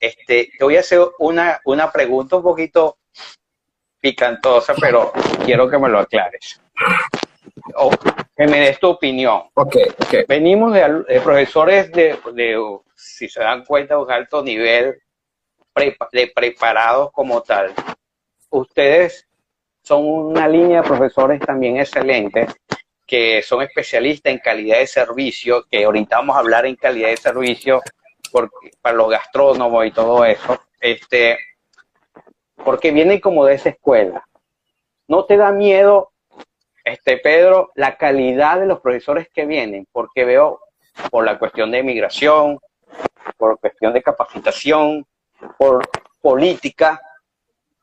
[0.00, 2.96] Este, te voy a hacer una, una pregunta un poquito
[4.00, 5.12] picantosa, pero
[5.44, 6.60] quiero que me lo aclares.
[7.74, 9.44] O que me des tu opinión.
[9.54, 9.86] Okay,
[10.28, 14.96] Venimos de, profesores de, de, si se dan cuenta, un alto nivel
[16.12, 17.74] de preparados como tal
[18.50, 19.26] ustedes
[19.82, 22.54] son una línea de profesores también excelentes
[23.06, 27.16] que son especialistas en calidad de servicio, que ahorita vamos a hablar en calidad de
[27.16, 27.80] servicio
[28.32, 31.38] porque, para los gastrónomos y todo eso, este,
[32.64, 34.26] porque vienen como de esa escuela.
[35.06, 36.10] ¿No te da miedo,
[36.86, 39.88] este, Pedro, la calidad de los profesores que vienen?
[39.90, 40.60] Porque veo
[41.10, 42.60] por la cuestión de migración,
[43.36, 45.04] por cuestión de capacitación,
[45.58, 45.84] por
[46.20, 47.02] política,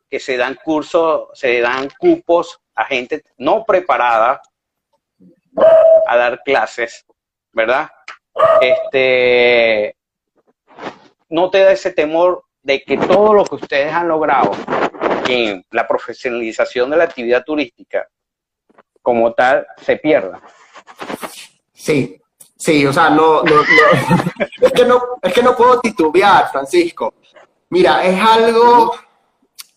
[0.09, 4.41] que se dan cursos, se dan cupos a gente no preparada
[6.07, 7.05] a dar clases,
[7.51, 7.89] ¿verdad?
[8.61, 9.97] Este,
[11.27, 14.51] no te da ese temor de que todo lo que ustedes han logrado
[15.27, 18.07] en la profesionalización de la actividad turística
[19.03, 20.41] como tal se pierda.
[21.71, 22.19] Sí,
[22.57, 27.13] sí, o sea, no, es, que no es que no puedo titubear, Francisco.
[27.69, 28.95] Mira, es algo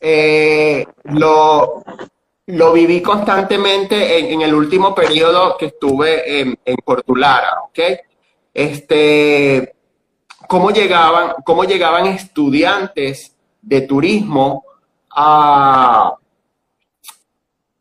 [0.01, 1.83] eh, lo,
[2.47, 7.79] lo viví constantemente en, el último periodo que estuve en, en Portulara, ¿ok?
[8.55, 9.75] Este,
[10.47, 14.65] ¿cómo llegaban, cómo llegaban estudiantes de turismo
[15.11, 16.15] a,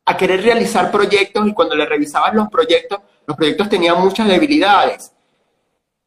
[0.05, 5.11] a querer realizar proyectos y cuando le revisaban los proyectos, los proyectos tenían muchas debilidades.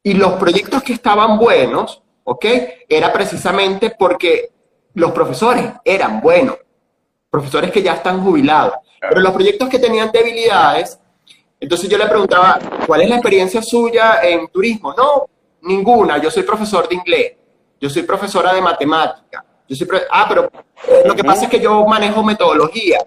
[0.02, 2.44] Y los proyectos que estaban buenos, ¿ok?
[2.88, 4.50] Era precisamente porque
[4.94, 6.56] los profesores eran buenos,
[7.28, 10.98] profesores que ya están jubilados, pero los proyectos que tenían debilidades,
[11.60, 14.94] entonces yo le preguntaba, ¿cuál es la experiencia suya en turismo?
[14.96, 15.26] No,
[15.62, 17.32] ninguna, yo soy profesor de inglés,
[17.80, 20.50] yo soy profesora de matemática, yo soy ah, pero
[21.04, 22.98] lo que pasa es que yo manejo metodología.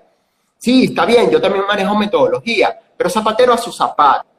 [0.61, 4.29] Sí, está bien, yo también manejo metodología, pero zapatero a su zapato.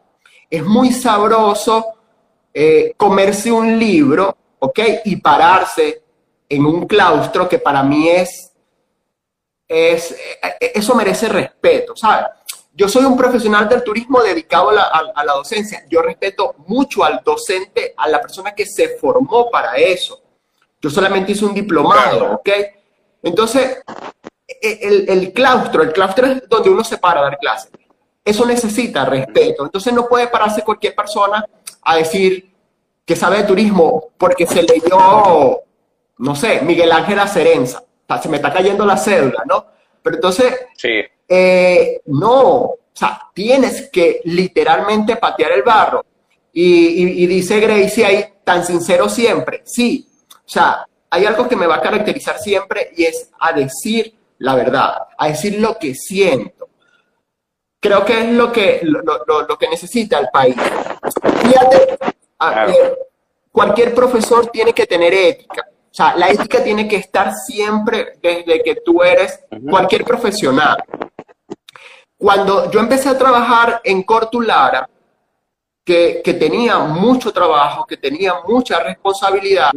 [0.49, 1.85] Es muy sabroso
[2.55, 4.79] eh, comerse un libro, ¿ok?
[5.07, 6.01] Y pararse
[6.49, 8.53] en un claustro que para mí es,
[9.67, 10.15] es
[10.61, 12.27] eso merece respeto, ¿sabes?
[12.73, 15.85] Yo soy un profesional del turismo dedicado a la, docencia.
[15.91, 20.23] Yo respeto mucho al docente, a la persona que se formó para eso.
[20.81, 22.49] Yo solamente hice un diplomado, ¿ok?
[23.25, 23.79] Entonces,
[24.61, 27.71] el, el, claustro, el claustro es donde uno se para a dar clases.
[28.25, 29.65] Eso necesita respeto.
[29.65, 31.45] Entonces no puede pararse cualquier persona
[31.83, 32.53] a decir
[33.05, 35.63] que sabe de turismo porque se leyó
[36.23, 37.83] no sé, Miguel Ángel Acerenza.
[38.23, 39.67] se me está cayendo la cédula, ¿no?
[40.03, 41.03] Pero entonces, sí.
[41.29, 46.05] Eh, no, o sea, tienes que literalmente patear el barro.
[46.53, 49.63] Y, dice Gracie ahí, tan sincero siempre.
[49.65, 54.15] Sí, o sea, hay algo que me va a caracterizar siempre y es a decir
[54.43, 56.69] la verdad, a decir lo que siento.
[57.81, 60.57] Creo que es lo que, lo, que necesita el país.
[61.43, 61.99] Fíjate,
[63.53, 65.69] cualquier profesor tiene que tener ética.
[65.69, 70.83] O sea, la ética tiene que estar siempre desde que tú eres cualquier profesional.
[72.17, 74.89] Cuando yo empecé a trabajar en Cortulara,
[75.85, 79.71] que, que tenía mucho trabajo, que tenía mucha responsabilidad,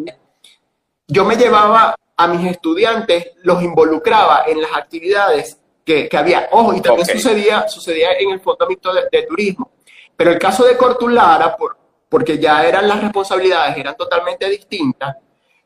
[1.08, 6.50] yo me llevaba a mis estudiantes, los involucraba en las actividades que, que había.
[6.52, 9.72] Ojo, y también sucedía, sucedía en el Fondo Mixto de, de, Turismo.
[10.16, 11.78] Pero el caso de Cortulara, por,
[12.10, 15.18] porque ya eran las responsabilidades, eran totalmente distintas,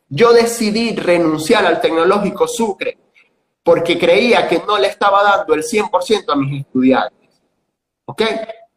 [0.07, 2.97] yo decidí renunciar al tecnológico Sucre
[3.63, 7.29] porque creía que no le estaba dando el 100% a mis estudiantes.
[8.05, 8.23] ¿Ok?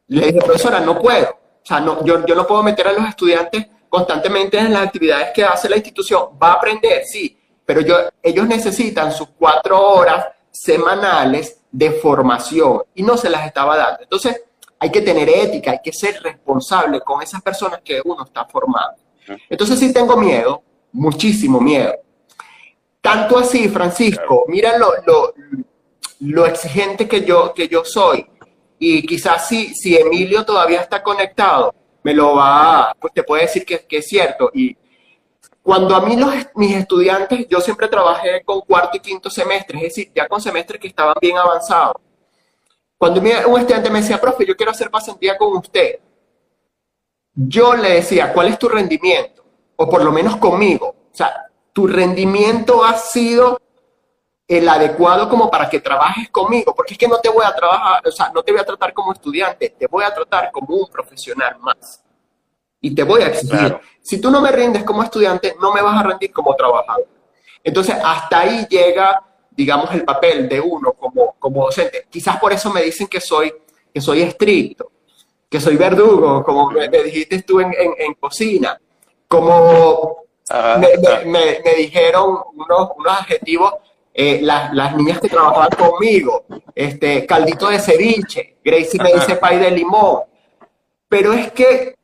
[0.09, 1.31] Le dije, profesora, no puedo.
[1.31, 5.31] O sea, no, yo, yo no puedo meter a los estudiantes constantemente en las actividades
[5.35, 6.31] que hace la institución.
[6.43, 7.39] Va a aprender, sí,
[7.73, 13.79] pero yo, ellos necesitan sus cuatro horas semanales de formación y no se las estaba
[13.79, 14.03] dando.
[14.03, 14.43] Entonces,
[14.79, 19.01] hay que tener ética, hay que ser responsable con esas personas que uno está formando.
[19.49, 21.95] Entonces, sí tengo miedo, muchísimo miedo.
[23.01, 25.33] Tanto así, Francisco, mira lo, lo,
[26.21, 28.27] lo, exigente que yo, que yo soy.
[28.79, 33.65] Y quizás si, si Emilio todavía está conectado, me lo va, pues te puede decir
[33.65, 34.51] que, que es cierto.
[34.53, 34.77] Y
[35.63, 39.85] cuando a mí los, mis estudiantes, yo siempre trabajé con cuarto y quinto semestre, es
[39.85, 41.97] decir, ya con semestres que estaban bien avanzados.
[42.99, 46.01] Cuando un estudiante me decía, profe, yo quiero hacer pasantía con usted,
[47.35, 49.45] yo le decía, ¿cuál es tu rendimiento?
[49.77, 50.89] O por lo menos conmigo.
[50.89, 53.59] O sea, tu rendimiento ha sido
[54.47, 58.07] el adecuado como para que trabajes conmigo, porque es que no te voy a trabajar,
[58.07, 60.89] o sea, no te voy a tratar como estudiante, te voy a tratar como un
[60.89, 62.02] profesional más.
[62.83, 63.79] Y te voy a exigir.
[64.03, 67.07] Si tú no me rindes como estudiante, no me vas a rendir como trabajador.
[67.65, 72.07] Entonces, hasta ahí llega, digamos, el papel de uno como, como docente.
[72.11, 73.55] Quizás por eso me dicen que soy,
[73.95, 74.91] que soy estricto,
[75.49, 78.81] que soy verdugo, como me, dijiste tú en, en, cocina,
[79.29, 80.25] como
[80.79, 83.75] me, me, dijeron unos, unos adjetivos
[84.15, 89.59] eh, las, las, niñas que trabajaban conmigo, este, caldito de ceviche, Gracie me dice pay
[89.59, 90.21] de limón,
[91.09, 91.97] pero es que...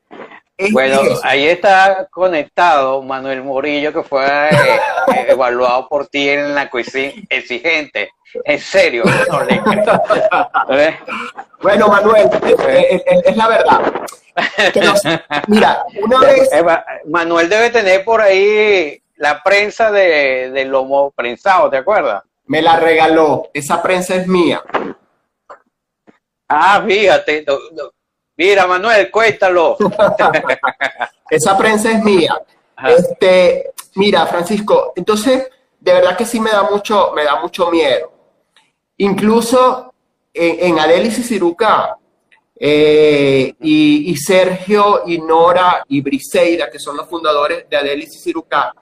[0.72, 4.80] bueno, ahí está conectado Manuel Murillo, que fue eh,
[5.28, 8.10] evaluado por ti en la cuisine exigente.
[8.44, 9.04] En serio.
[11.62, 12.28] bueno, Manuel,
[13.24, 13.80] es, la verdad.
[15.46, 16.50] mira, una vez...
[17.06, 22.22] Manuel debe tener por ahí la prensa de, del lomo prensado, ¿te acuerdas?
[22.46, 24.62] Me la regaló, esa prensa es mía.
[26.48, 27.44] Ah, fíjate,
[28.38, 29.76] mira Manuel, cuéntalo.
[31.30, 32.40] esa prensa es mía.
[32.86, 35.48] Este, mira, Francisco, entonces,
[35.78, 38.10] de verdad que sí me da mucho, me da mucho miedo.
[38.96, 39.92] Incluso
[40.32, 41.98] en, en Adelis y Ciruca,
[42.60, 48.74] eh, y, Sergio y Nora y Briseida, que son los fundadores de Adelis y Ciruca,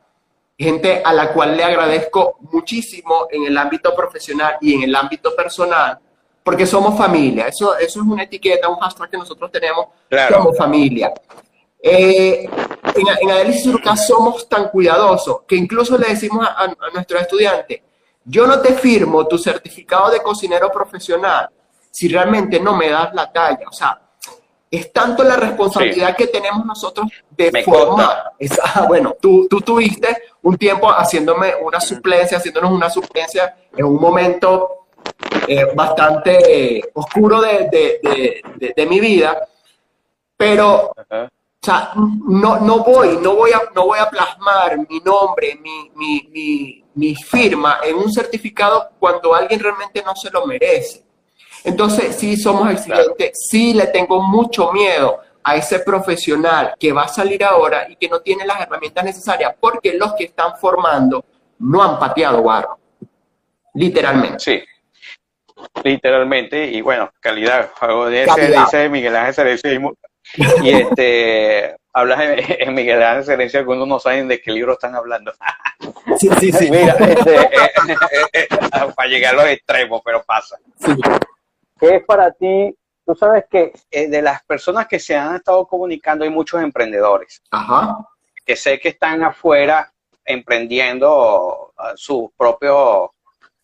[0.56, 5.36] gente a la cual le agradezco muchísimo en el ámbito profesional y en el ámbito
[5.36, 5.98] personal,
[6.46, 7.48] porque somos familia.
[7.48, 9.86] Eso, eso es una etiqueta, un hashtag que nosotros tenemos
[10.32, 11.12] como familia.
[11.82, 12.48] Eh,
[12.94, 17.80] en, en y somos tan cuidadosos que incluso le decimos a, a nuestros estudiantes,
[18.24, 21.50] yo no te firmo tu certificado de cocinero profesional
[21.90, 23.66] si realmente no me das la talla.
[23.68, 24.00] O sea,
[24.70, 28.34] es tanto la responsabilidad que tenemos nosotros de formar.
[28.62, 34.00] Ah, bueno, tú, tú tuviste un tiempo haciéndome una suplencia, haciéndonos una suplencia en un
[34.00, 34.85] momento
[35.46, 39.46] eh, bastante oscuro de, de, de, de, mi vida,
[40.36, 40.92] pero
[41.66, 45.90] o sea, no, no, voy, no, voy a, no voy a plasmar mi nombre, mi,
[45.94, 51.04] mi, mi, mi firma en un certificado cuando alguien realmente no se lo merece.
[51.64, 57.08] Entonces, sí somos exigentes, sí le tengo mucho miedo a ese profesional que va a
[57.08, 61.24] salir ahora y que no tiene las herramientas necesarias, porque los que están formando
[61.58, 62.78] no han pateado barro,
[63.74, 64.38] literalmente.
[64.38, 64.62] Sí,
[65.84, 68.64] literalmente, y bueno, calidad, calidad.
[68.64, 69.68] dice Miguel Ángel Cerezo,
[70.62, 75.32] y este, hablas en, Miguel Ángel Cerezo, algunos no saben de qué libro están hablando.
[76.18, 76.70] Sí, sí, sí.
[76.70, 78.48] Mira, este, eh, eh, eh,
[78.96, 80.56] para llegar a los extremos, pero pasa.
[80.78, 80.94] Sí.
[81.78, 82.74] ¿Qué es para ti?
[83.04, 87.40] Tú sabes que eh, de las personas que se han estado comunicando hay muchos emprendedores.
[87.50, 87.98] Ajá.
[88.44, 89.92] Que sé que están afuera
[90.24, 92.32] emprendiendo uh, su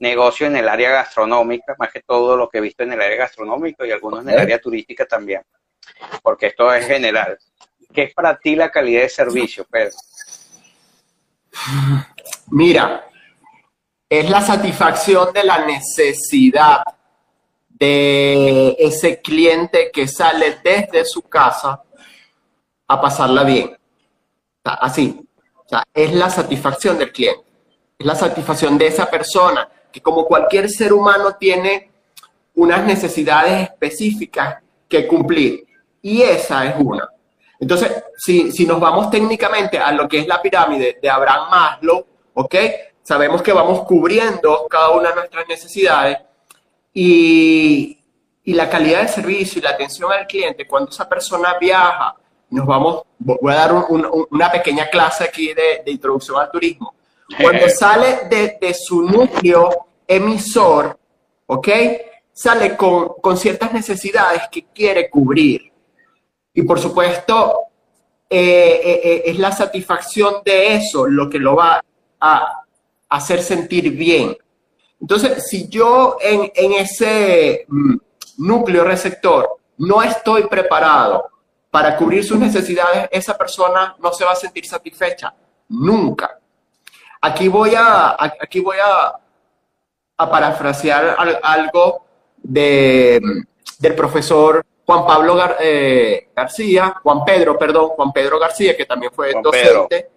[0.03, 3.19] negocio en el área gastronómica, más que todo lo que he visto en el área
[3.19, 5.43] gastronómica y algunos en el área turística también,
[6.23, 7.39] porque esto es general.
[7.95, 9.95] ¿Qué es para ti la calidad de servicio, Pedro?
[12.51, 13.07] Mira,
[14.09, 16.83] es la satisfacción de la necesidad
[17.69, 21.81] de ese cliente que sale desde su casa
[22.89, 23.77] a pasarla bien.
[24.65, 25.21] así.
[25.95, 27.45] es la satisfacción del cliente.
[27.99, 31.91] Es la satisfacción de esa persona que como cualquier ser humano tiene
[32.55, 34.57] unas necesidades específicas
[34.89, 35.65] que cumplir.
[36.01, 37.09] Y esa es una.
[37.61, 42.07] Entonces, si, si nos vamos técnicamente a lo que es la pirámide de Abraham Maslow,
[42.35, 42.55] ¿ok?
[43.03, 46.19] Sabemos que vamos cubriendo cada una de nuestras necesidades
[46.93, 48.03] y,
[48.45, 52.17] y la calidad de servicio y la atención al cliente, cuando esa persona viaja,
[52.51, 53.73] nos vamos, voy a dar
[54.31, 56.95] una pequeña clase aquí de, introducción al turismo.
[57.41, 60.99] Cuando sale de, de, su núcleo emisor,
[61.47, 61.69] ¿ok?
[62.33, 65.73] Sale con, con, ciertas necesidades que quiere cubrir.
[66.55, 67.73] Y por supuesto,
[68.35, 71.85] eh, eh, eh, es la satisfacción de eso lo que lo va
[72.19, 72.65] a
[73.11, 74.35] hacer sentir bien.
[74.99, 77.97] Entonces, si yo en, ese mm,
[78.39, 81.29] núcleo receptor no estoy preparado
[81.71, 85.35] para cubrir sus necesidades, esa persona no se va a sentir satisfecha
[85.69, 86.39] nunca.
[87.23, 89.19] Aquí voy a, aquí voy a,
[90.19, 92.05] a parafrasear algo
[92.37, 93.21] de,
[93.79, 99.33] del profesor Juan Pablo eh, García, Juan Pedro, perdón, Juan Pedro García, que también fue
[99.43, 100.11] docente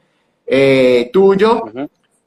[0.45, 1.63] eh, tuyo.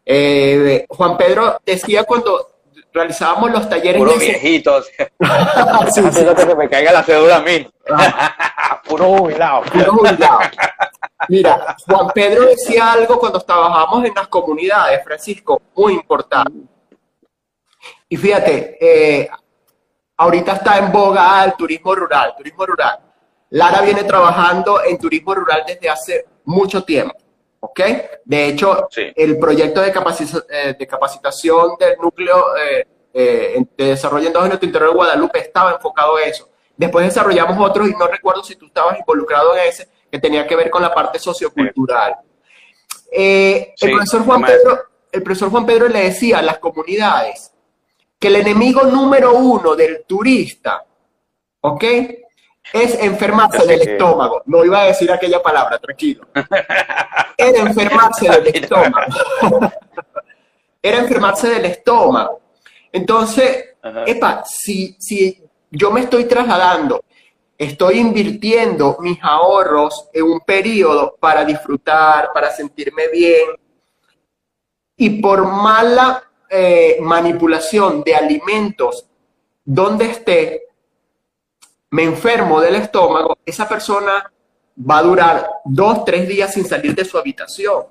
[0.05, 2.59] Eh, Juan Pedro decía cuando
[2.93, 4.01] realizábamos los talleres...
[4.01, 4.87] Puro viejitos.
[5.95, 6.25] sí, sí.
[6.25, 7.69] que se me caiga la cédula a mí.
[7.91, 8.81] Ah.
[8.89, 9.63] Puro jubilado.
[9.65, 10.39] Puro jubilado.
[11.29, 16.59] Mira, Juan Pedro decía algo cuando trabajábamos en las comunidades, Francisco, muy importante.
[18.09, 19.29] Y fíjate, eh,
[20.17, 22.99] ahorita está en boga el turismo rural, turismo rural.
[23.51, 27.17] Lara viene trabajando en turismo rural desde hace mucho tiempo,
[27.61, 27.81] ¿ok?
[28.25, 34.91] De hecho, el proyecto de, eh, de, capacitación del núcleo eh, de desarrollo endógeno interior
[34.91, 36.49] de Guadalupe estaba enfocado a eso.
[36.77, 40.57] Después desarrollamos otros y no recuerdo si tú estabas involucrado en ese, que tenía que
[40.57, 42.17] ver con la parte sociocultural.
[43.11, 44.79] el, profesor Juan Pedro,
[45.13, 47.53] el profesor Juan Pedro le decía a las comunidades,
[48.19, 50.85] que el enemigo número uno del turista,
[51.61, 51.85] ¿ok?
[52.73, 54.43] Es enfermarse del estómago.
[54.47, 56.27] No iba a decir aquella palabra, tranquilo.
[57.37, 59.73] Era enfermarse del estómago.
[60.83, 62.41] Era enfermarse del estómago.
[62.93, 67.03] Entonces, epa, si, si yo me estoy trasladando,
[67.59, 73.49] estoy invirtiendo mis ahorros en un periodo para disfrutar, para sentirme bien,
[74.97, 79.07] y por mala eh, manipulación de alimentos
[79.65, 80.63] donde esté,
[81.91, 84.33] me enfermo del estómago, esa persona
[84.79, 87.85] va a durar dos, tres días sin salir de su habitación.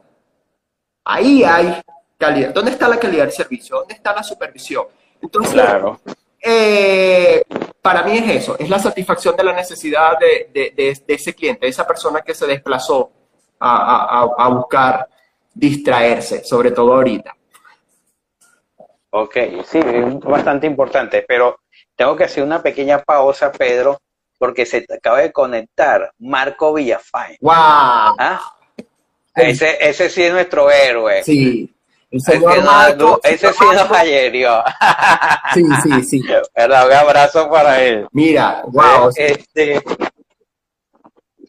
[1.04, 1.82] Ahí hay
[2.18, 2.54] calidad.
[2.54, 3.78] ¿Dónde está la calidad del servicio?
[3.78, 4.86] ¿Dónde está la supervisión?
[5.22, 6.00] Entonces, claro.
[6.50, 7.44] Eh,
[7.82, 11.86] para mí es eso, es la satisfacción de la necesidad de, ese cliente, de esa
[11.86, 13.12] persona que se desplazó
[13.60, 15.08] a buscar
[15.54, 17.34] distraerse, sobre todo ahorita.
[19.10, 19.36] Ok,
[19.66, 21.60] sí, es bastante importante, pero
[21.96, 24.00] tengo que hacer una pequeña pausa, Pedro,
[24.38, 27.38] porque se acaba de conectar Marco Villafay.
[27.42, 27.54] ¡Wow!
[27.56, 28.40] ¿Ah?
[29.34, 31.24] Ese, ese sí es nuestro héroe.
[31.24, 31.74] Sí.
[32.10, 34.64] Ese, Marco, ese sí nos ayerió.
[35.54, 36.24] Sí, sí, sí.
[36.56, 38.08] Un abrazo para él.
[38.12, 39.10] Mira, wow.
[39.16, 39.82] Este,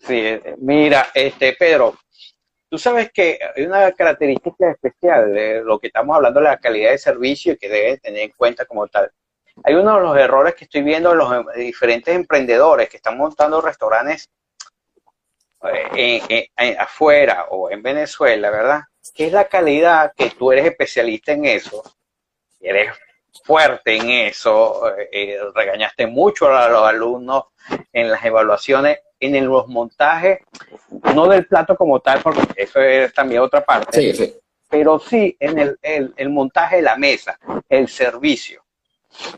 [0.06, 1.94] sí, mira, este, Pedro,
[2.70, 6.90] Tú sabes que hay una característica especial de lo que estamos hablando de la calidad
[6.90, 9.10] de servicio y que debe tener en cuenta como tal.
[9.64, 13.16] Hay uno de los errores que estoy viendo en los em, diferentes emprendedores que están
[13.16, 14.28] montando restaurantes
[15.96, 18.82] eh, afuera o en Venezuela, ¿verdad?
[19.14, 21.82] Que es la calidad que tú eres especialista en eso,
[22.60, 22.92] eres
[23.44, 27.44] fuerte en eso, eh, regañaste mucho a los alumnos
[27.92, 30.40] en las evaluaciones en los montajes,
[31.14, 34.34] no del plato como tal, porque eso es también otra parte, sí, sí.
[34.68, 37.38] pero sí en el, el, montaje de la mesa,
[37.68, 38.64] el servicio.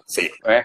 [0.04, 0.30] Sí.
[0.46, 0.64] ¿Eh?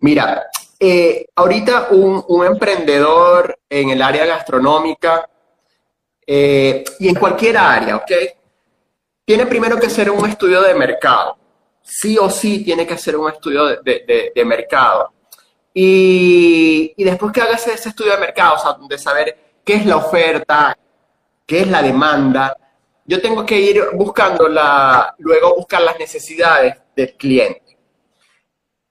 [0.00, 0.46] Mira,
[0.78, 5.28] eh, ahorita un, un, emprendedor en el área gastronómica
[6.26, 8.12] eh, y en cualquier área, ¿ok?
[9.24, 11.36] Tiene primero que hacer un estudio de mercado.
[11.82, 15.12] Sí o sí tiene que hacer un estudio de, de, de mercado.
[15.72, 19.96] Y, después que hagas ese estudio de mercado, o sea, de saber qué es la
[19.96, 20.76] oferta,
[21.46, 22.56] qué es la demanda,
[23.04, 27.78] yo tengo que ir buscando la, luego buscar las necesidades del cliente.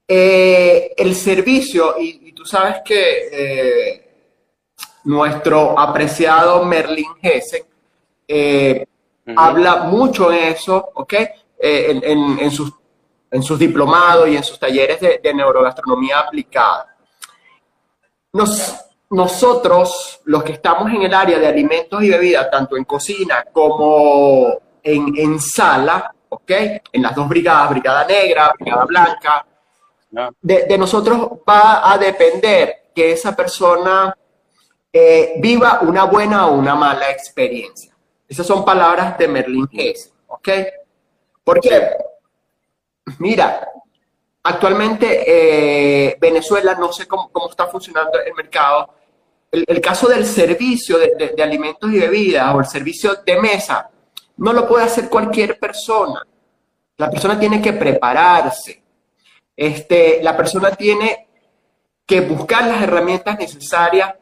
[0.08, 4.09] Eh, el servicio, y, tú sabes que eh,
[5.10, 7.64] nuestro apreciado Merlin Hessen
[8.28, 8.86] eh,
[9.36, 11.14] habla mucho en eso, ¿ok?
[11.62, 12.72] en, sus
[13.32, 16.96] en sus diplomados y en sus talleres de, neurogastronomía aplicada.
[19.10, 24.60] nosotros, los que estamos en el área de alimentos y bebidas, tanto en cocina como
[24.84, 26.52] en, sala, ¿ok?
[26.92, 29.46] En las dos brigadas, brigada negra, brigada blanca,
[30.42, 34.16] de, nosotros va a depender que esa persona
[34.92, 37.96] eh, viva una buena o una mala experiencia.
[38.28, 40.50] Esas son palabras de Merlin Hess, ¿ok?
[41.44, 41.96] ¿Por qué?
[43.20, 43.68] Mira,
[44.44, 48.94] actualmente eh, Venezuela, no sé cómo, está funcionando el mercado.
[49.52, 53.90] El, caso del servicio de, alimentos y bebidas o el servicio de mesa,
[54.38, 56.22] no lo puede hacer cualquier persona.
[56.98, 58.84] La persona tiene que prepararse.
[59.56, 61.28] Este, la persona tiene
[62.06, 64.14] que buscar las herramientas necesarias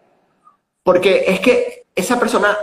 [0.88, 2.58] porque es que esa persona,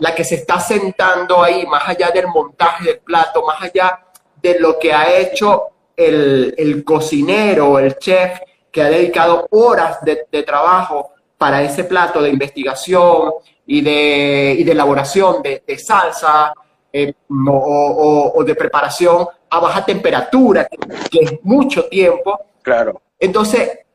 [0.00, 4.00] la que se está sentando ahí, más allá del montaje del plato, más allá
[4.42, 5.62] de lo que ha hecho
[5.96, 12.30] el, el cocinero, el chef, que ha dedicado horas de, trabajo para ese plato de
[12.30, 13.34] investigación
[13.64, 16.52] y de, y de elaboración de, salsa,
[16.92, 20.66] eh, o, de preparación a baja temperatura,
[21.08, 22.40] que, es mucho tiempo.
[22.60, 23.00] Claro.
[23.20, 23.85] Entonces,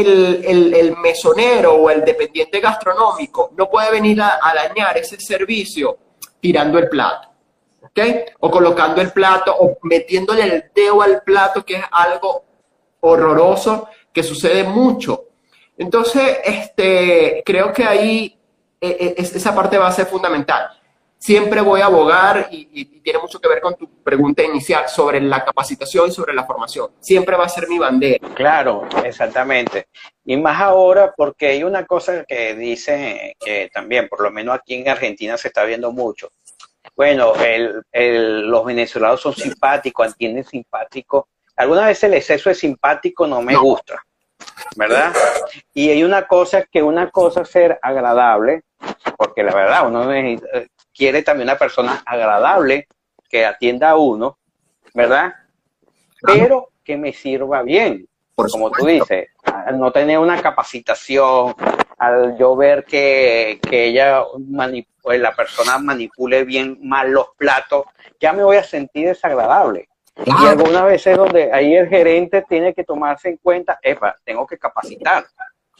[0.00, 5.98] el, mesonero o el dependiente gastronómico no puede venir a, dañar ese servicio
[6.40, 7.28] tirando el plato,
[7.82, 8.00] ¿ok?
[8.40, 12.44] O colocando el plato o metiéndole el dedo al plato, que es algo
[13.00, 15.24] horroroso que sucede mucho.
[15.76, 18.38] Entonces, este, creo que ahí
[18.80, 20.77] eh, eh, esa parte va a ser fundamental
[21.18, 25.42] siempre voy a abogar y, tiene mucho que ver con tu pregunta inicial sobre la
[25.44, 26.90] capacitación y sobre la formación.
[27.00, 28.28] Siempre va a ser mi bandera.
[28.34, 29.88] Claro, exactamente.
[30.24, 34.74] Y más ahora porque hay una cosa que dice que también, por lo menos aquí
[34.74, 36.30] en Argentina se está viendo mucho.
[36.94, 37.32] Bueno,
[37.92, 41.28] los venezolanos son simpáticos, entienden simpático.
[41.56, 44.04] Alguna vez el exceso de simpático no me gusta,
[44.76, 45.12] ¿verdad?
[45.72, 48.62] Y hay una cosa que una cosa es ser agradable,
[49.16, 50.06] porque la verdad uno
[50.98, 52.88] quiere también una persona agradable
[53.30, 54.36] que atienda a uno,
[54.92, 55.32] ¿verdad?
[56.20, 61.54] Pero que me sirva bien, como tú dices, al no tener una capacitación,
[61.98, 64.24] al yo ver que, ella,
[65.00, 67.86] pues, la persona manipule bien mal los platos,
[68.18, 69.88] ya me voy a sentir desagradable.
[70.24, 74.58] Y algunas veces donde ahí el gerente tiene que tomarse en cuenta, epa, tengo que
[74.58, 75.24] capacitar.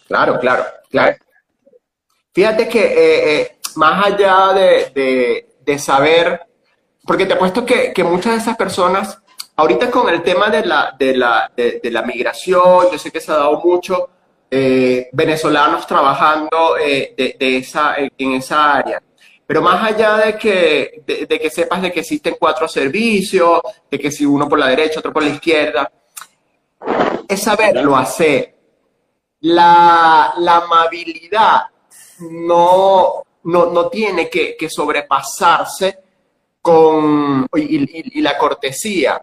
[0.06, 1.16] Claro, claro, claro.
[2.32, 6.40] Fíjate que eh, eh, más allá de, saber,
[7.04, 9.20] porque te apuesto que, que muchas de esas personas,
[9.56, 13.32] ahorita con el tema de la, de la, de, la migración, yo sé que se
[13.32, 14.08] ha dado mucho,
[14.50, 19.02] eh, venezolanos trabajando eh, de, esa, en esa área.
[19.48, 23.60] Pero más allá de que, de, que sepas de que existen cuatro servicios,
[23.90, 25.90] de que si uno por la derecha, otro por la izquierda,
[27.26, 28.54] es saberlo hacer.
[29.40, 31.62] La, la amabilidad
[32.20, 35.99] no, no, tiene que, sobrepasarse
[36.61, 39.20] con, y, la cortesía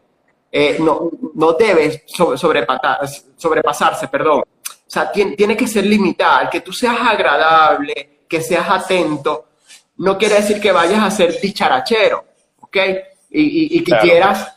[0.52, 4.42] eh, no, no, debe sobrepasarse, perdón.
[4.42, 6.50] O sea, tiene, que ser limitada.
[6.50, 9.46] que tú seas agradable, que seas atento,
[9.98, 12.26] no quiere decir que vayas a ser dicharachero,
[12.62, 12.78] ¿ok?
[13.30, 14.56] Y, que quieras,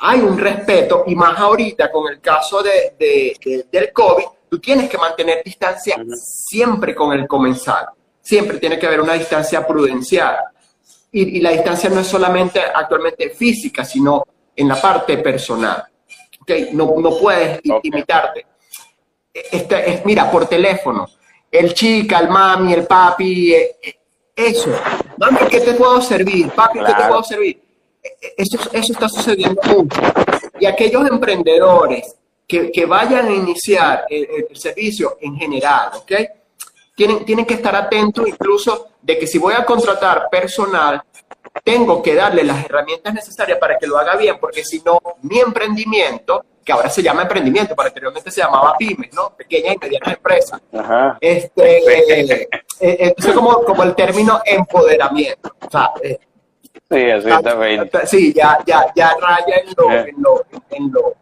[0.00, 4.98] hay un respeto, y más ahorita con el caso de, del COVID, tú tienes que
[4.98, 7.88] mantener distancia siempre con el comensal
[8.30, 10.36] siempre tiene que haber una distancia prudencial.
[11.10, 14.24] Y, la distancia no es solamente actualmente física, sino
[14.54, 15.82] en la parte personal.
[16.40, 16.68] ¿Okay?
[16.72, 18.46] No, no puedes imitarte.
[19.34, 21.08] Este, es, mira, por teléfono,
[21.50, 23.98] el chica, el mami, el papi, eh, eh,
[24.36, 24.70] eso.
[25.16, 26.50] Mami, ¿qué te puedo servir?
[26.50, 27.60] Papi, ¿qué te puedo servir?
[28.36, 30.00] Eso, eso está sucediendo mucho.
[30.60, 32.14] Y aquellos emprendedores
[32.46, 36.12] que, que vayan a iniciar el, el servicio en general, ¿ok?
[37.06, 41.02] Tienen, que estar atentos incluso de que si voy a contratar personal,
[41.64, 45.40] tengo que darle las herramientas necesarias para que lo haga bien, porque si no, mi
[45.40, 49.30] emprendimiento, que ahora se llama emprendimiento, pero anteriormente se llamaba pymes, ¿no?
[49.30, 50.60] Pequeñas y medianas empresas.
[51.20, 52.48] Este, eh,
[52.80, 55.54] eh, es como, como el término empoderamiento.
[55.66, 56.18] O sea, eh,
[56.62, 58.06] sí, exactamente.
[58.06, 61.14] Sí, ya, ya, ya raya en lo, en lo, en lo,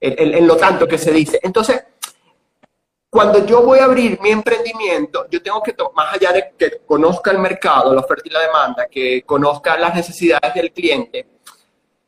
[0.00, 1.40] en lo tanto que se dice.
[1.42, 1.82] Entonces,
[3.10, 7.30] cuando yo voy a abrir mi emprendimiento, yo tengo que, más allá de que conozca
[7.30, 11.26] el mercado, la oferta y la demanda, que conozca las necesidades del cliente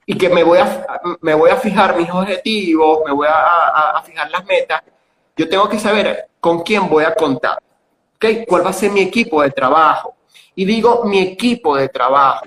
[0.04, 4.30] y que me voy a, me voy a fijar mis objetivos, me voy a, fijar
[4.30, 4.82] las metas,
[5.36, 7.62] yo tengo que saber con quién voy a contar,
[8.16, 8.44] ¿okay?
[8.46, 10.16] ¿Cuál va a ser mi equipo de trabajo?
[10.54, 12.44] Y digo mi equipo de trabajo,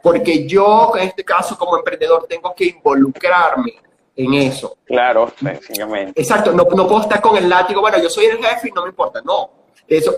[0.00, 3.85] porque yo en este caso como emprendedor tengo que involucrarme
[4.16, 4.78] en eso.
[4.84, 6.20] Claro, sencillamente.
[6.20, 8.82] Exacto, no, no puedo estar con el látigo, bueno, yo soy el jefe y no
[8.82, 9.50] me importa, no.
[9.86, 10.14] De eso,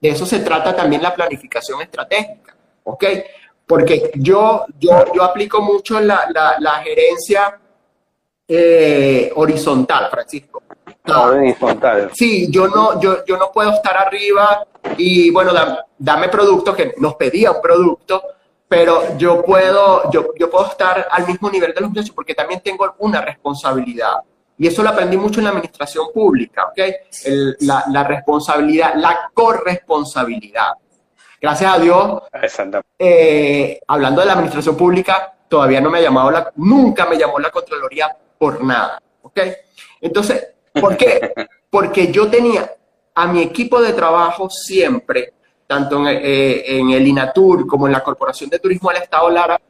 [0.00, 3.04] de eso se trata también la planificación estratégica, ¿ok?
[3.66, 6.28] Porque yo, yo, yo aplico mucho la,
[6.58, 7.60] la, gerencia
[8.46, 10.62] eh, horizontal, Francisco.
[11.06, 12.10] horizontal.
[12.14, 14.66] Sí, yo no, yo, yo no puedo estar arriba
[14.96, 15.52] y, bueno,
[15.98, 18.22] dame producto, que nos pedía un producto,
[18.68, 22.60] pero yo puedo, yo, yo puedo estar al mismo nivel de los muchachos porque también
[22.60, 24.14] tengo una responsabilidad.
[24.58, 26.78] Y eso lo aprendí mucho en la administración pública, ¿ok?
[27.60, 30.72] la, la, responsabilidad, la corresponsabilidad.
[31.40, 32.22] Gracias a Dios,
[32.98, 37.38] eh, hablando de la administración pública, todavía no me ha llamado la, nunca me llamó
[37.38, 39.40] la Contraloría por nada, ¿ok?
[40.00, 41.32] Entonces, ¿por qué?
[41.70, 42.70] Porque yo tenía
[43.14, 45.34] a mi equipo de trabajo siempre
[45.68, 49.60] tanto eh, en, el INATUR como en la Corporación de Turismo del Estado Lara,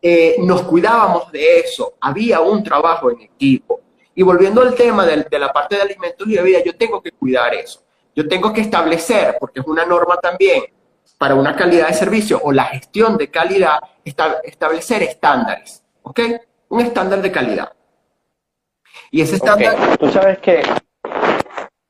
[0.00, 3.80] eh, nos cuidábamos de eso, había un trabajo en equipo.
[4.14, 7.52] Y volviendo al tema de, la parte de alimentos y bebidas, yo tengo que cuidar
[7.54, 7.82] eso.
[8.14, 10.62] Yo tengo que establecer, porque es una norma también,
[11.18, 16.20] para una calidad de servicio o la gestión de calidad, establecer estándares, ¿ok?
[16.68, 17.72] Un estándar de calidad.
[19.10, 19.98] Y ese estándar...
[19.98, 20.62] Tú sabes que...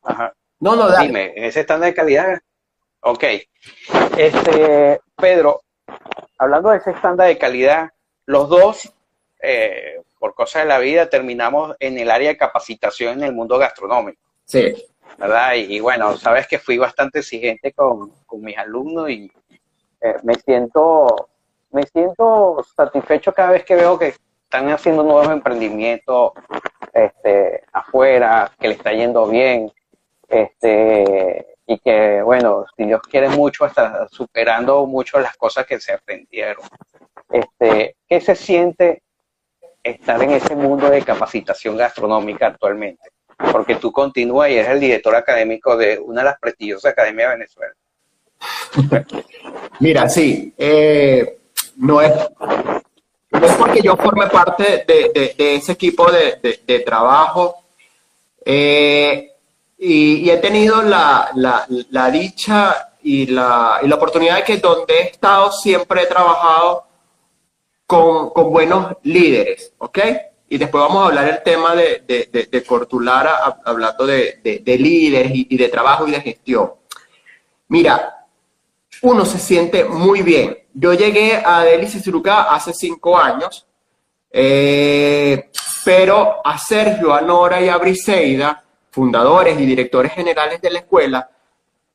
[0.02, 0.32] Ajá.
[0.58, 1.06] No, no, dale.
[1.06, 2.40] Dime, ese estándar de calidad...
[3.08, 3.22] Ok.
[4.18, 5.60] Este, Pedro,
[6.38, 7.92] hablando de ese estándar de calidad,
[8.24, 8.92] los dos,
[9.40, 13.58] eh, por cosas de la vida, terminamos en el área de capacitación en el mundo
[13.58, 14.20] gastronómico.
[14.44, 14.74] Sí.
[15.18, 15.54] ¿Verdad?
[15.54, 19.30] Y, bueno, sabes que fui bastante exigente con, mis alumnos y
[20.00, 21.28] eh, me siento
[21.70, 26.32] me siento satisfecho cada vez que veo que están haciendo nuevos emprendimientos
[26.92, 29.72] este, afuera, que le está yendo bien,
[30.28, 35.92] este, y que, bueno, si Dios quiere mucho, está superando mucho las cosas que se
[35.92, 36.64] aprendieron.
[37.30, 39.02] Este, ¿Qué se siente
[39.82, 43.10] estar en ese mundo de capacitación gastronómica actualmente?
[43.52, 47.36] Porque tú continúas y eres el director académico de una de las prestigiosas academias de
[47.36, 47.74] Venezuela.
[49.80, 51.38] Mira, sí, eh,
[51.76, 57.64] no, es, es porque yo forme parte de, ese equipo de, trabajo.
[58.44, 59.32] Eh,
[59.78, 61.30] y, he tenido la,
[62.10, 66.84] dicha y la, y la, oportunidad de que donde he estado siempre he trabajado
[67.86, 69.98] con, buenos líderes, ¿ok?
[70.48, 75.68] Y después vamos a hablar el tema de, de, Cortulara, hablando de, líderes y, de
[75.68, 76.72] trabajo y de gestión.
[77.68, 78.26] Mira,
[79.02, 80.56] uno se siente muy bien.
[80.72, 83.66] Yo llegué a Delicia Ciruca hace cinco años,
[84.30, 85.50] eh,
[85.84, 88.65] pero a Sergio, a Nora y a Briseida
[88.96, 91.30] fundadores y directores generales de la escuela,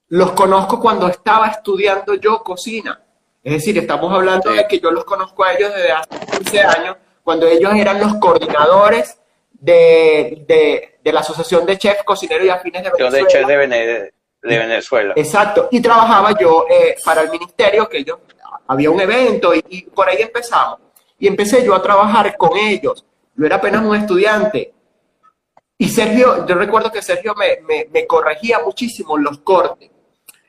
[0.09, 3.01] los conozco cuando estaba estudiando yo cocina.
[3.43, 6.97] Es decir, estamos hablando de que yo los conozco a ellos desde hace 15 años,
[7.23, 9.17] cuando ellos eran los coordinadores
[9.51, 13.47] de, la Asociación de Chefs, Cocineros y Afines de Venezuela.
[13.47, 14.11] De,
[14.43, 15.13] de, Venezuela.
[15.15, 15.69] Exacto.
[15.71, 18.19] Y trabajaba yo eh, para el ministerio, que ellos,
[18.67, 20.77] había un evento y, y por ahí empezamos.
[21.17, 23.03] Y empecé yo a trabajar con ellos.
[23.35, 24.71] Yo era apenas un estudiante
[25.81, 29.89] y Sergio, yo recuerdo que Sergio me, corregía muchísimo los cortes.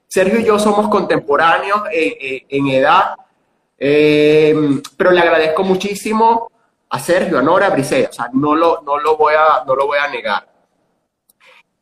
[0.06, 3.14] Sergio y yo somos contemporáneos en, edad,
[3.78, 4.54] eh,
[4.94, 6.50] pero le agradezco muchísimo
[6.90, 9.74] a Sergio, a Nora, a Brisea, o sea, no lo, no, lo voy a, no
[9.74, 10.46] lo voy a negar.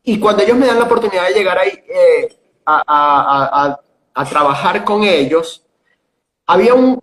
[0.01, 2.33] Y cuando ellos me dan la oportunidad de llegar ahí eh,
[2.65, 3.77] a,
[4.29, 5.67] trabajar con ellos,
[6.45, 6.97] había un,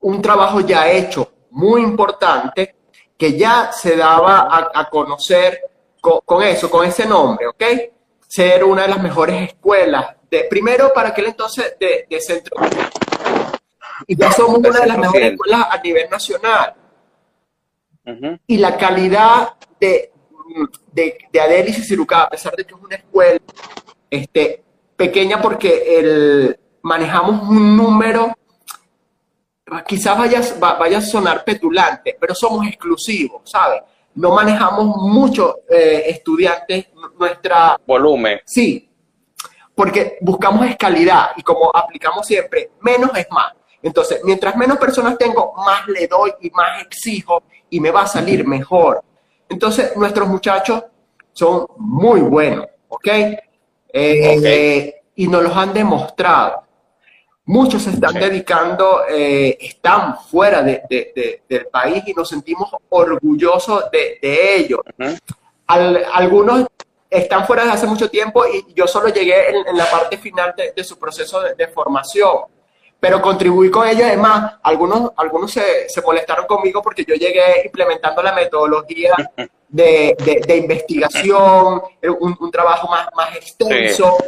[0.00, 2.74] un trabajo ya hecho muy importante
[3.20, 5.60] que ya se daba a, conocer
[6.00, 7.62] con, eso, con ese nombre, ¿ok?
[8.26, 12.56] Ser una de las mejores escuelas, de, primero para aquel entonces de, centro.
[14.06, 16.74] Y ya somos una de las mejores escuelas a nivel nacional.
[18.46, 20.12] Y la calidad de,
[20.90, 23.38] de, de Adelis y Ciruca, a pesar de que es una escuela
[24.08, 24.64] este,
[24.96, 28.34] pequeña porque el, manejamos un número
[29.86, 33.82] quizás vaya, vaya a sonar petulante, pero somos exclusivos, ¿sabes?
[34.14, 37.78] No manejamos muchos eh, estudiantes, nuestra...
[37.86, 38.40] Volumen.
[38.44, 38.90] Sí,
[39.74, 43.52] porque buscamos es calidad y como aplicamos siempre, menos es más.
[43.82, 48.06] Entonces, mientras menos personas tengo, más le doy y más exijo y me va a
[48.06, 49.02] salir mejor.
[49.48, 50.84] Entonces, nuestros muchachos
[51.32, 53.08] son muy buenos, ¿ok?
[53.92, 56.64] Eh, y nos los han demostrado.
[57.50, 64.20] Muchos se están dedicando, eh, están fuera de, del país y nos sentimos orgullosos de,
[64.22, 64.78] ellos.
[65.66, 66.66] algunos
[67.10, 70.84] están fuera desde hace mucho tiempo y yo solo llegué en, la parte final de,
[70.84, 72.44] su proceso de, formación.
[73.00, 78.22] Pero contribuí con ellos, además, algunos, algunos se, se molestaron conmigo porque yo llegué implementando
[78.22, 79.14] la metodología
[79.68, 81.82] de, investigación,
[82.20, 84.18] un, un, trabajo más, más extenso.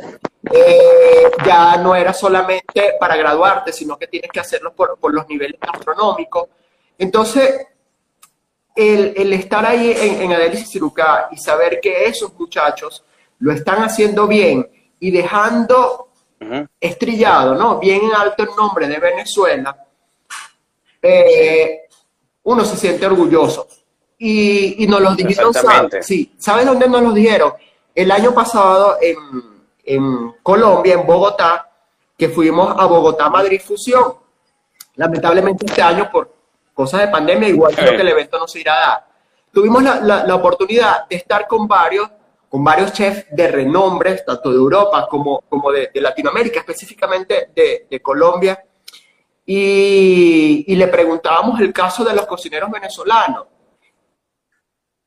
[0.50, 5.28] Eh, ya no era solamente para graduarte, sino que tienes que hacerlo por, por los
[5.28, 6.48] niveles astronómicos.
[6.98, 7.66] Entonces,
[8.74, 13.04] el, el estar ahí en, en Adelis y Ciruca y saber que esos muchachos
[13.38, 14.68] lo están haciendo bien
[14.98, 16.11] y dejando
[16.80, 17.78] estrillado, ¿no?
[17.78, 19.76] Bien en alto el nombre de Venezuela,
[21.00, 21.82] eh,
[22.44, 23.66] uno se siente orgulloso.
[24.18, 25.52] Y, y nos lo dijeron,
[26.00, 27.54] sí, ¿sabes dónde nos lo dijeron?
[27.94, 29.16] El año pasado en
[29.84, 31.68] en Colombia, en Bogotá,
[32.16, 34.14] que fuimos a Bogotá Madrid Fusión.
[34.96, 36.32] Lamentablemente este año, por
[36.74, 39.06] cosas de pandemia, igual creo que el evento no se irá a dar.
[39.52, 42.08] Tuvimos la, oportunidad de estar con varios,
[42.52, 48.62] con varios chefs de renombre, tanto de Europa como, como de, Latinoamérica, específicamente de, Colombia,
[49.46, 53.46] y, y, le preguntábamos el caso de los cocineros venezolanos.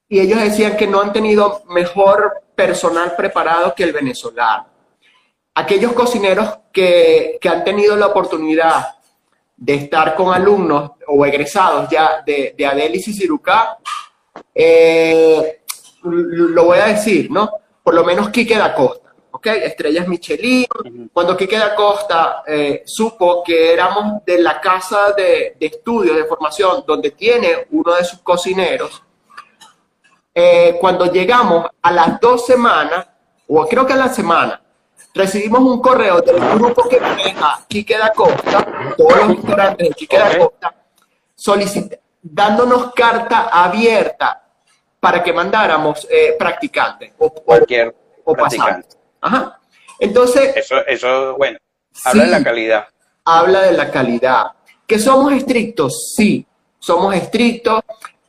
[0.09, 4.65] Y ellos decían que no han tenido mejor personal preparado que el venezolano.
[5.53, 8.95] aquellos cocineros que, que han tenido la oportunidad
[9.55, 13.77] de estar con alumnos o egresados ya de, de Adelis y Cirucá,
[14.55, 15.61] eh,
[16.05, 17.49] lo voy a decir, ¿no?
[17.83, 19.47] Por lo menos Quique da Costa, ¿ok?
[19.47, 20.65] Estrellas Michelin.
[21.11, 26.25] Cuando Quique da Costa eh, supo que éramos de la casa de, de, estudios, de
[26.25, 29.01] formación, donde tiene uno de sus cocineros,
[30.33, 33.07] eh, cuando llegamos a las dos semanas,
[33.47, 34.61] o creo que a la semana,
[35.13, 40.17] recibimos un correo del grupo que maneja Quique da Costa, todos los restaurantes de Quique
[40.17, 40.75] da Costa,
[42.21, 44.44] dándonos carta abierta
[44.99, 48.95] para que mandáramos eh, practicantes o, cualquier o, practicante.
[49.21, 49.59] Ajá.
[49.99, 50.55] Entonces.
[50.55, 51.57] Eso, eso, bueno,
[52.03, 52.87] habla de la calidad.
[53.23, 54.45] Habla de la calidad.
[54.85, 56.13] ¿Que somos estrictos?
[56.15, 56.45] Sí,
[56.79, 57.81] somos estrictos.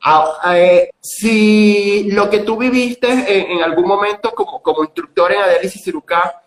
[0.03, 5.83] Ah, eh, si lo que tú viviste en, algún momento como, como instructor en Adélisis
[5.83, 6.43] Cirucá,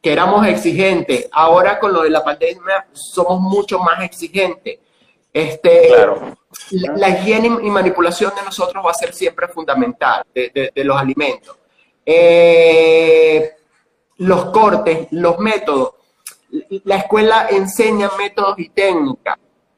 [0.00, 4.78] que éramos exigentes, ahora con lo de la pandemia somos mucho más exigentes.
[5.34, 6.36] Este, claro.
[6.70, 11.58] la, higiene y manipulación de nosotros va a ser siempre fundamental, de, de, los alimentos.
[12.06, 13.52] Eh,
[14.18, 15.94] los cortes, los métodos.
[16.84, 19.36] La escuela enseña métodos y técnicas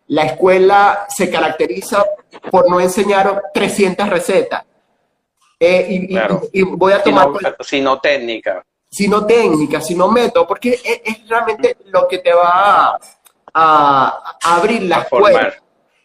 [0.09, 2.05] la escuela se caracteriza
[2.51, 4.65] por no enseñar 300 recetas.
[5.59, 6.07] Eh,
[6.53, 7.29] y, voy a tomar...
[7.61, 8.65] Sino, técnica.
[8.89, 13.01] Sino técnica, sino método, porque es, realmente lo que te va a,
[13.57, 15.63] abrir las puertas.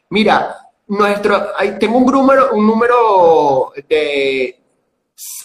[0.10, 4.60] Mira, nuestro, tengo un número, un número de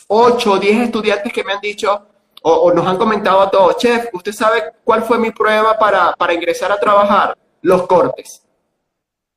[0.08, 2.06] 8 o 10 estudiantes que me han dicho
[2.48, 6.32] o, nos han comentado a todos, chef, ¿usted sabe cuál fue mi prueba para, para
[6.32, 7.36] ingresar a trabajar?
[7.62, 8.46] Los cortes.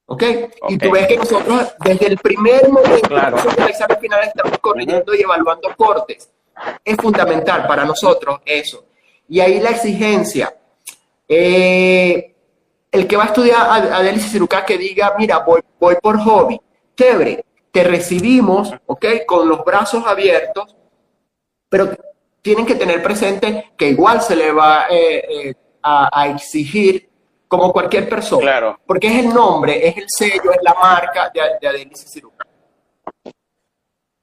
[0.06, 0.24] ¿Ok?
[0.70, 3.38] Y tú ves que nosotros desde el primer momento claro.
[3.38, 6.30] al final estamos corrigiendo y evaluando cortes.
[6.84, 8.86] Es fundamental para nosotros eso.
[9.28, 10.56] Y ahí la exigencia.
[11.28, 12.29] Eh,
[12.92, 16.60] el que va a estudiar a, a Ciruca que diga, mira, voy, voy por hobby.
[16.96, 19.06] Chévere, te recibimos, ¿ok?
[19.26, 20.76] Con los brazos abiertos,
[21.70, 21.90] pero
[22.42, 27.08] tienen que tener presente que igual se le va eh, eh, a, a exigir
[27.48, 28.42] como cualquier persona.
[28.42, 28.80] Claro.
[28.86, 32.46] Porque es el nombre, es el sello, es la marca de, de Ciruca.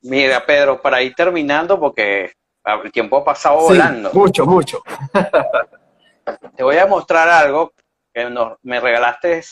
[0.02, 2.32] Mira, Pedro, para ir terminando, porque
[2.84, 4.10] el tiempo ha pasado volando.
[4.12, 4.82] Mucho, mucho.
[6.54, 7.72] Te voy a mostrar algo
[8.16, 9.42] que me regalaste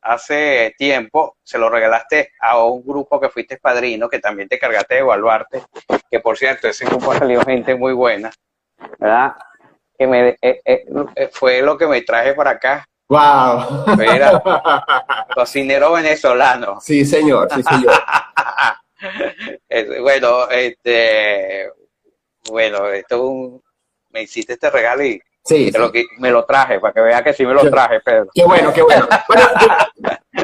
[0.00, 4.94] hace tiempo, se lo regalaste a un grupo que fuiste padrino, que también te cargaste
[4.94, 5.64] de evaluarte,
[6.08, 8.30] que por cierto, ese grupo ha salido gente muy buena,
[9.00, 9.34] ¿verdad?
[9.98, 10.84] Que me, eh, eh,
[11.16, 13.84] eh, fue lo que me traje para acá, Wow.
[13.96, 14.42] Mira,
[15.34, 16.80] cocinero venezolano.
[16.80, 17.94] Sí, señor, sí, señor.
[20.02, 21.70] bueno, este,
[22.50, 23.62] bueno, esto
[24.10, 27.46] me hiciste este regalo y sí, Lo me lo traje, para que vea que sí
[27.46, 28.28] me lo traje, Pedro.
[28.34, 29.06] Qué bueno, qué bueno.
[29.28, 29.44] bueno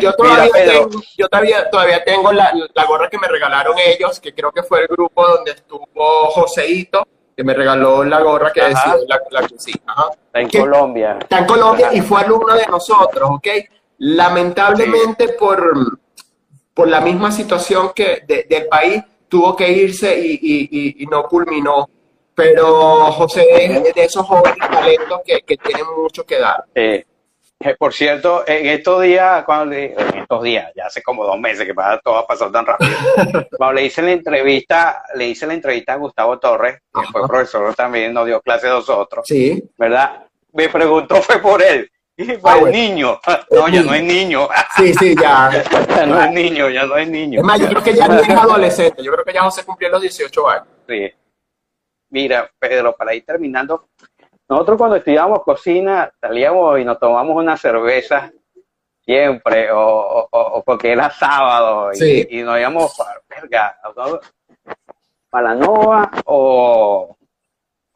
[0.00, 4.34] yo, todavía, tengo, yo todavía, todavía tengo la, la, gorra que me regalaron ellos, que
[4.34, 5.86] creo que fue el grupo donde estuvo
[6.30, 11.18] Joseito que me regaló la gorra que decía la, la Está en Colombia.
[11.20, 13.48] Está en Colombia y fue alumno de nosotros, ¿ok?
[13.98, 15.98] Lamentablemente por,
[16.74, 21.88] por la misma situación que del país tuvo que irse y, y, no culminó.
[22.34, 26.64] Pero José es de esos jóvenes talentos que, que tienen mucho que dar.
[26.74, 27.04] Eh,
[27.78, 31.74] por cierto, en estos días, cuando en estos días, ya hace como dos meses que
[31.74, 32.90] pasa, todo ha pasado tan rápido.
[33.56, 37.74] cuando le hice la entrevista, le hice la entrevista a Gustavo Torres, que fue profesor
[37.74, 39.26] también, nos dio clase a nosotros.
[39.26, 39.62] Sí.
[39.76, 40.26] ¿Verdad?
[40.52, 41.88] Me preguntó, fue por él.
[42.16, 43.20] Y fue el niño.
[43.50, 44.48] No, ya no es niño.
[44.76, 45.50] Sí, sí, ya.
[45.88, 47.40] ya no es niño, ya no es niño.
[47.40, 49.02] Es más, yo creo que ya no es adolescente.
[49.02, 50.66] Yo creo que ya José cumplió los 18 años.
[50.88, 51.12] Sí.
[52.12, 53.88] Mira, Pedro, para ir terminando,
[54.46, 58.30] nosotros cuando estudiábamos cocina salíamos y nos tomamos una cerveza
[59.02, 64.20] siempre, o, porque era sábado y, nos íbamos para,
[65.30, 67.16] para la Nova o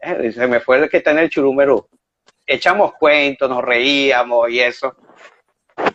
[0.01, 1.87] eh, se me fue el que está en el Churumerú.
[2.47, 4.97] Echamos cuentos, nos reíamos y eso.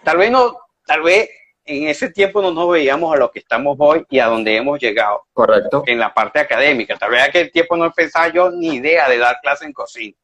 [0.04, 1.28] Tal vez no, tal vez
[1.66, 4.80] en ese tiempo no nos veíamos a lo que estamos hoy y a donde hemos
[4.80, 5.24] llegado.
[5.34, 5.84] Correcto.
[5.86, 6.98] En la parte académica.
[6.98, 10.16] Tal vez aquel tiempo no pensaba yo ni idea de dar clase en cocina.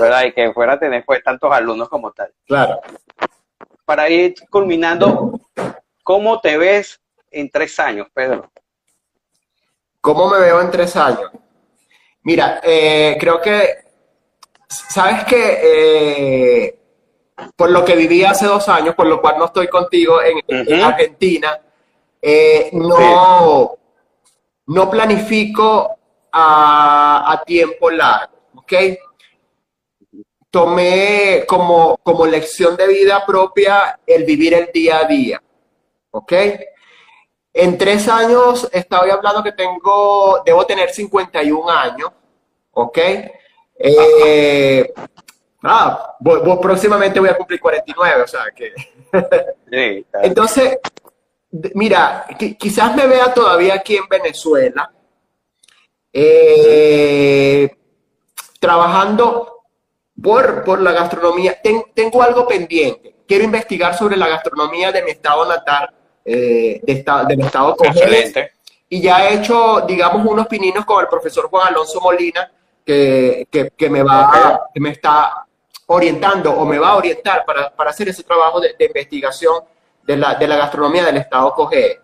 [0.00, 0.24] ¿verdad?
[0.24, 2.32] Y que fuera a tener pues tantos alumnos como tal.
[2.46, 2.80] Claro.
[3.84, 5.40] Para ir culminando,
[6.02, 8.50] ¿cómo te ves en tres años, Pedro?
[10.00, 11.30] ¿Cómo me veo en tres años?
[12.22, 13.84] Mira, eh, creo que,
[14.68, 16.78] sabes que eh,
[17.56, 21.58] por lo que viví hace dos años, por lo cual no estoy contigo en, Argentina,
[22.20, 23.76] eh, no,
[24.66, 25.96] no planifico
[26.32, 28.72] a, a tiempo largo, ¿ok?
[30.52, 35.42] tomé como, como lección de vida propia el vivir el día a día.
[36.10, 36.32] ¿Ok?
[37.54, 42.10] En tres años estaba hablando que tengo, debo tener 51 años.
[42.72, 42.98] ¿Ok?
[43.78, 44.92] Eh,
[45.62, 46.16] ah,
[46.60, 48.72] próximamente voy a cumplir 49, o sea que...
[50.22, 50.78] Entonces,
[51.74, 52.26] mira,
[52.58, 54.90] quizás me vea todavía aquí en Venezuela,
[56.12, 57.70] eh,
[58.58, 59.62] trabajando
[60.22, 61.58] por, por, la gastronomía.
[61.94, 63.16] tengo algo pendiente.
[63.26, 65.90] Quiero investigar sobre la gastronomía de mi estado natal,
[66.24, 68.52] eh, de estado, del estado Excelente.
[68.88, 72.50] Y ya he hecho, digamos, unos pininos con el profesor Juan Alonso Molina,
[72.84, 75.46] que, que, me va, que me está
[75.92, 79.62] orientando o me va a orientar para, para hacer ese trabajo de, de investigación
[80.02, 82.00] de la, de la, gastronomía del estado Coge.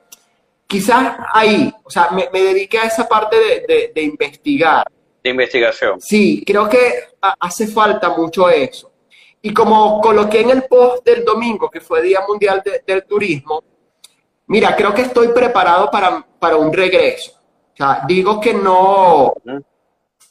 [0.66, 4.86] Quizás ahí, o sea, me, me dediqué a esa parte de, de, investigar.
[5.22, 6.00] De investigación.
[6.00, 7.08] Sí, creo que
[7.40, 8.92] hace falta mucho eso.
[9.40, 13.64] Y como coloqué en el post del domingo, que fue Día Mundial del Turismo,
[14.48, 17.32] mira, creo que estoy preparado para, para un regreso.
[17.72, 19.32] O sea, digo que no,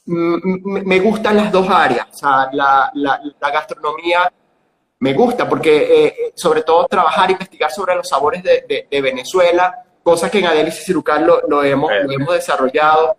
[0.08, 2.06] me gustan las dos áreas.
[2.10, 4.32] O sea, la, la, la gastronomía
[5.00, 9.84] me gusta porque eh, eh, sobre todo trabajar, investigar sobre los sabores de, de, Venezuela,
[10.02, 13.16] cosas que en Adelice Cirucal lo, lo, hemos, lo hemos desarrollado.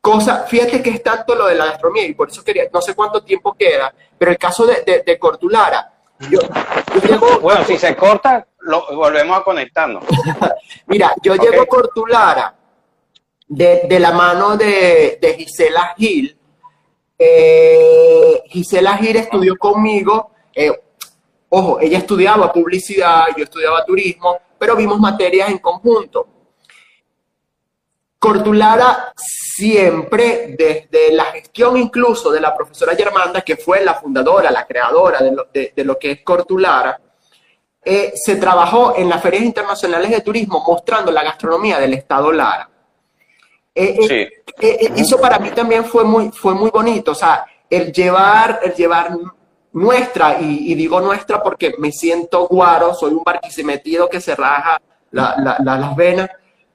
[0.00, 2.94] Cosa, fíjate que es tanto lo de la gastronomía y por eso quería, no sé
[2.94, 5.92] cuánto tiempo queda, pero el caso de, de Cortulara,
[6.30, 6.40] yo,
[7.40, 10.04] bueno, si se corta, lo, volvemos a conectarnos.
[10.86, 12.54] Mira, yo llego a Cortulara
[13.48, 16.36] de, de, la mano de, de Gisela Gil.
[17.18, 20.72] Eh, Gisela Gil estudió conmigo eh,
[21.50, 26.26] Ojo, ella estudiaba publicidad, yo estudiaba turismo, pero vimos materias en conjunto.
[28.18, 34.66] Cortulara siempre, desde la gestión incluso de la profesora Germanda, que fue la fundadora, la
[34.66, 37.00] creadora de lo, que es Cortulara,
[37.82, 42.67] eh, se trabajó en las ferias internacionales de turismo mostrando la gastronomía del Estado Lara.
[43.80, 44.28] Eh,
[44.60, 48.74] eh, eso para mí también fue muy, fue muy bonito, o sea, el llevar, el
[48.74, 49.16] llevar
[49.72, 54.80] nuestra, y, digo nuestra porque me siento guaro, soy un barquisimetido que se raja
[55.12, 56.28] las venas.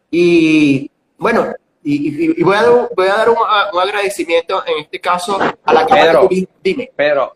[0.09, 3.37] Y bueno, y, voy, a dar, voy a dar un,
[3.81, 6.29] agradecimiento en este caso a la Cámara Pedro,
[6.63, 6.89] Dime.
[6.95, 7.35] Pedro,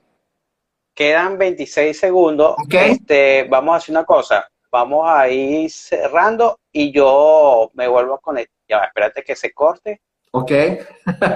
[0.94, 2.56] quedan 26 segundos.
[2.70, 4.48] Este, vamos a hacer una cosa.
[4.72, 8.57] Vamos a ir cerrando y yo me vuelvo a conectar.
[8.68, 10.02] Ya, va, espérate que se corte.
[10.32, 10.52] Ok.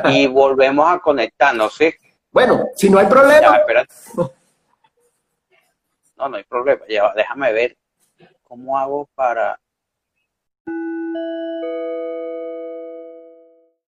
[0.05, 1.93] y volvemos a conectarnos, ¿sí?
[2.31, 3.41] Bueno, si no hay problema.
[3.41, 3.93] Ya, espérate.
[6.17, 6.81] No, no hay problema.
[6.87, 7.77] Ya, déjame ver
[8.43, 9.59] cómo hago para...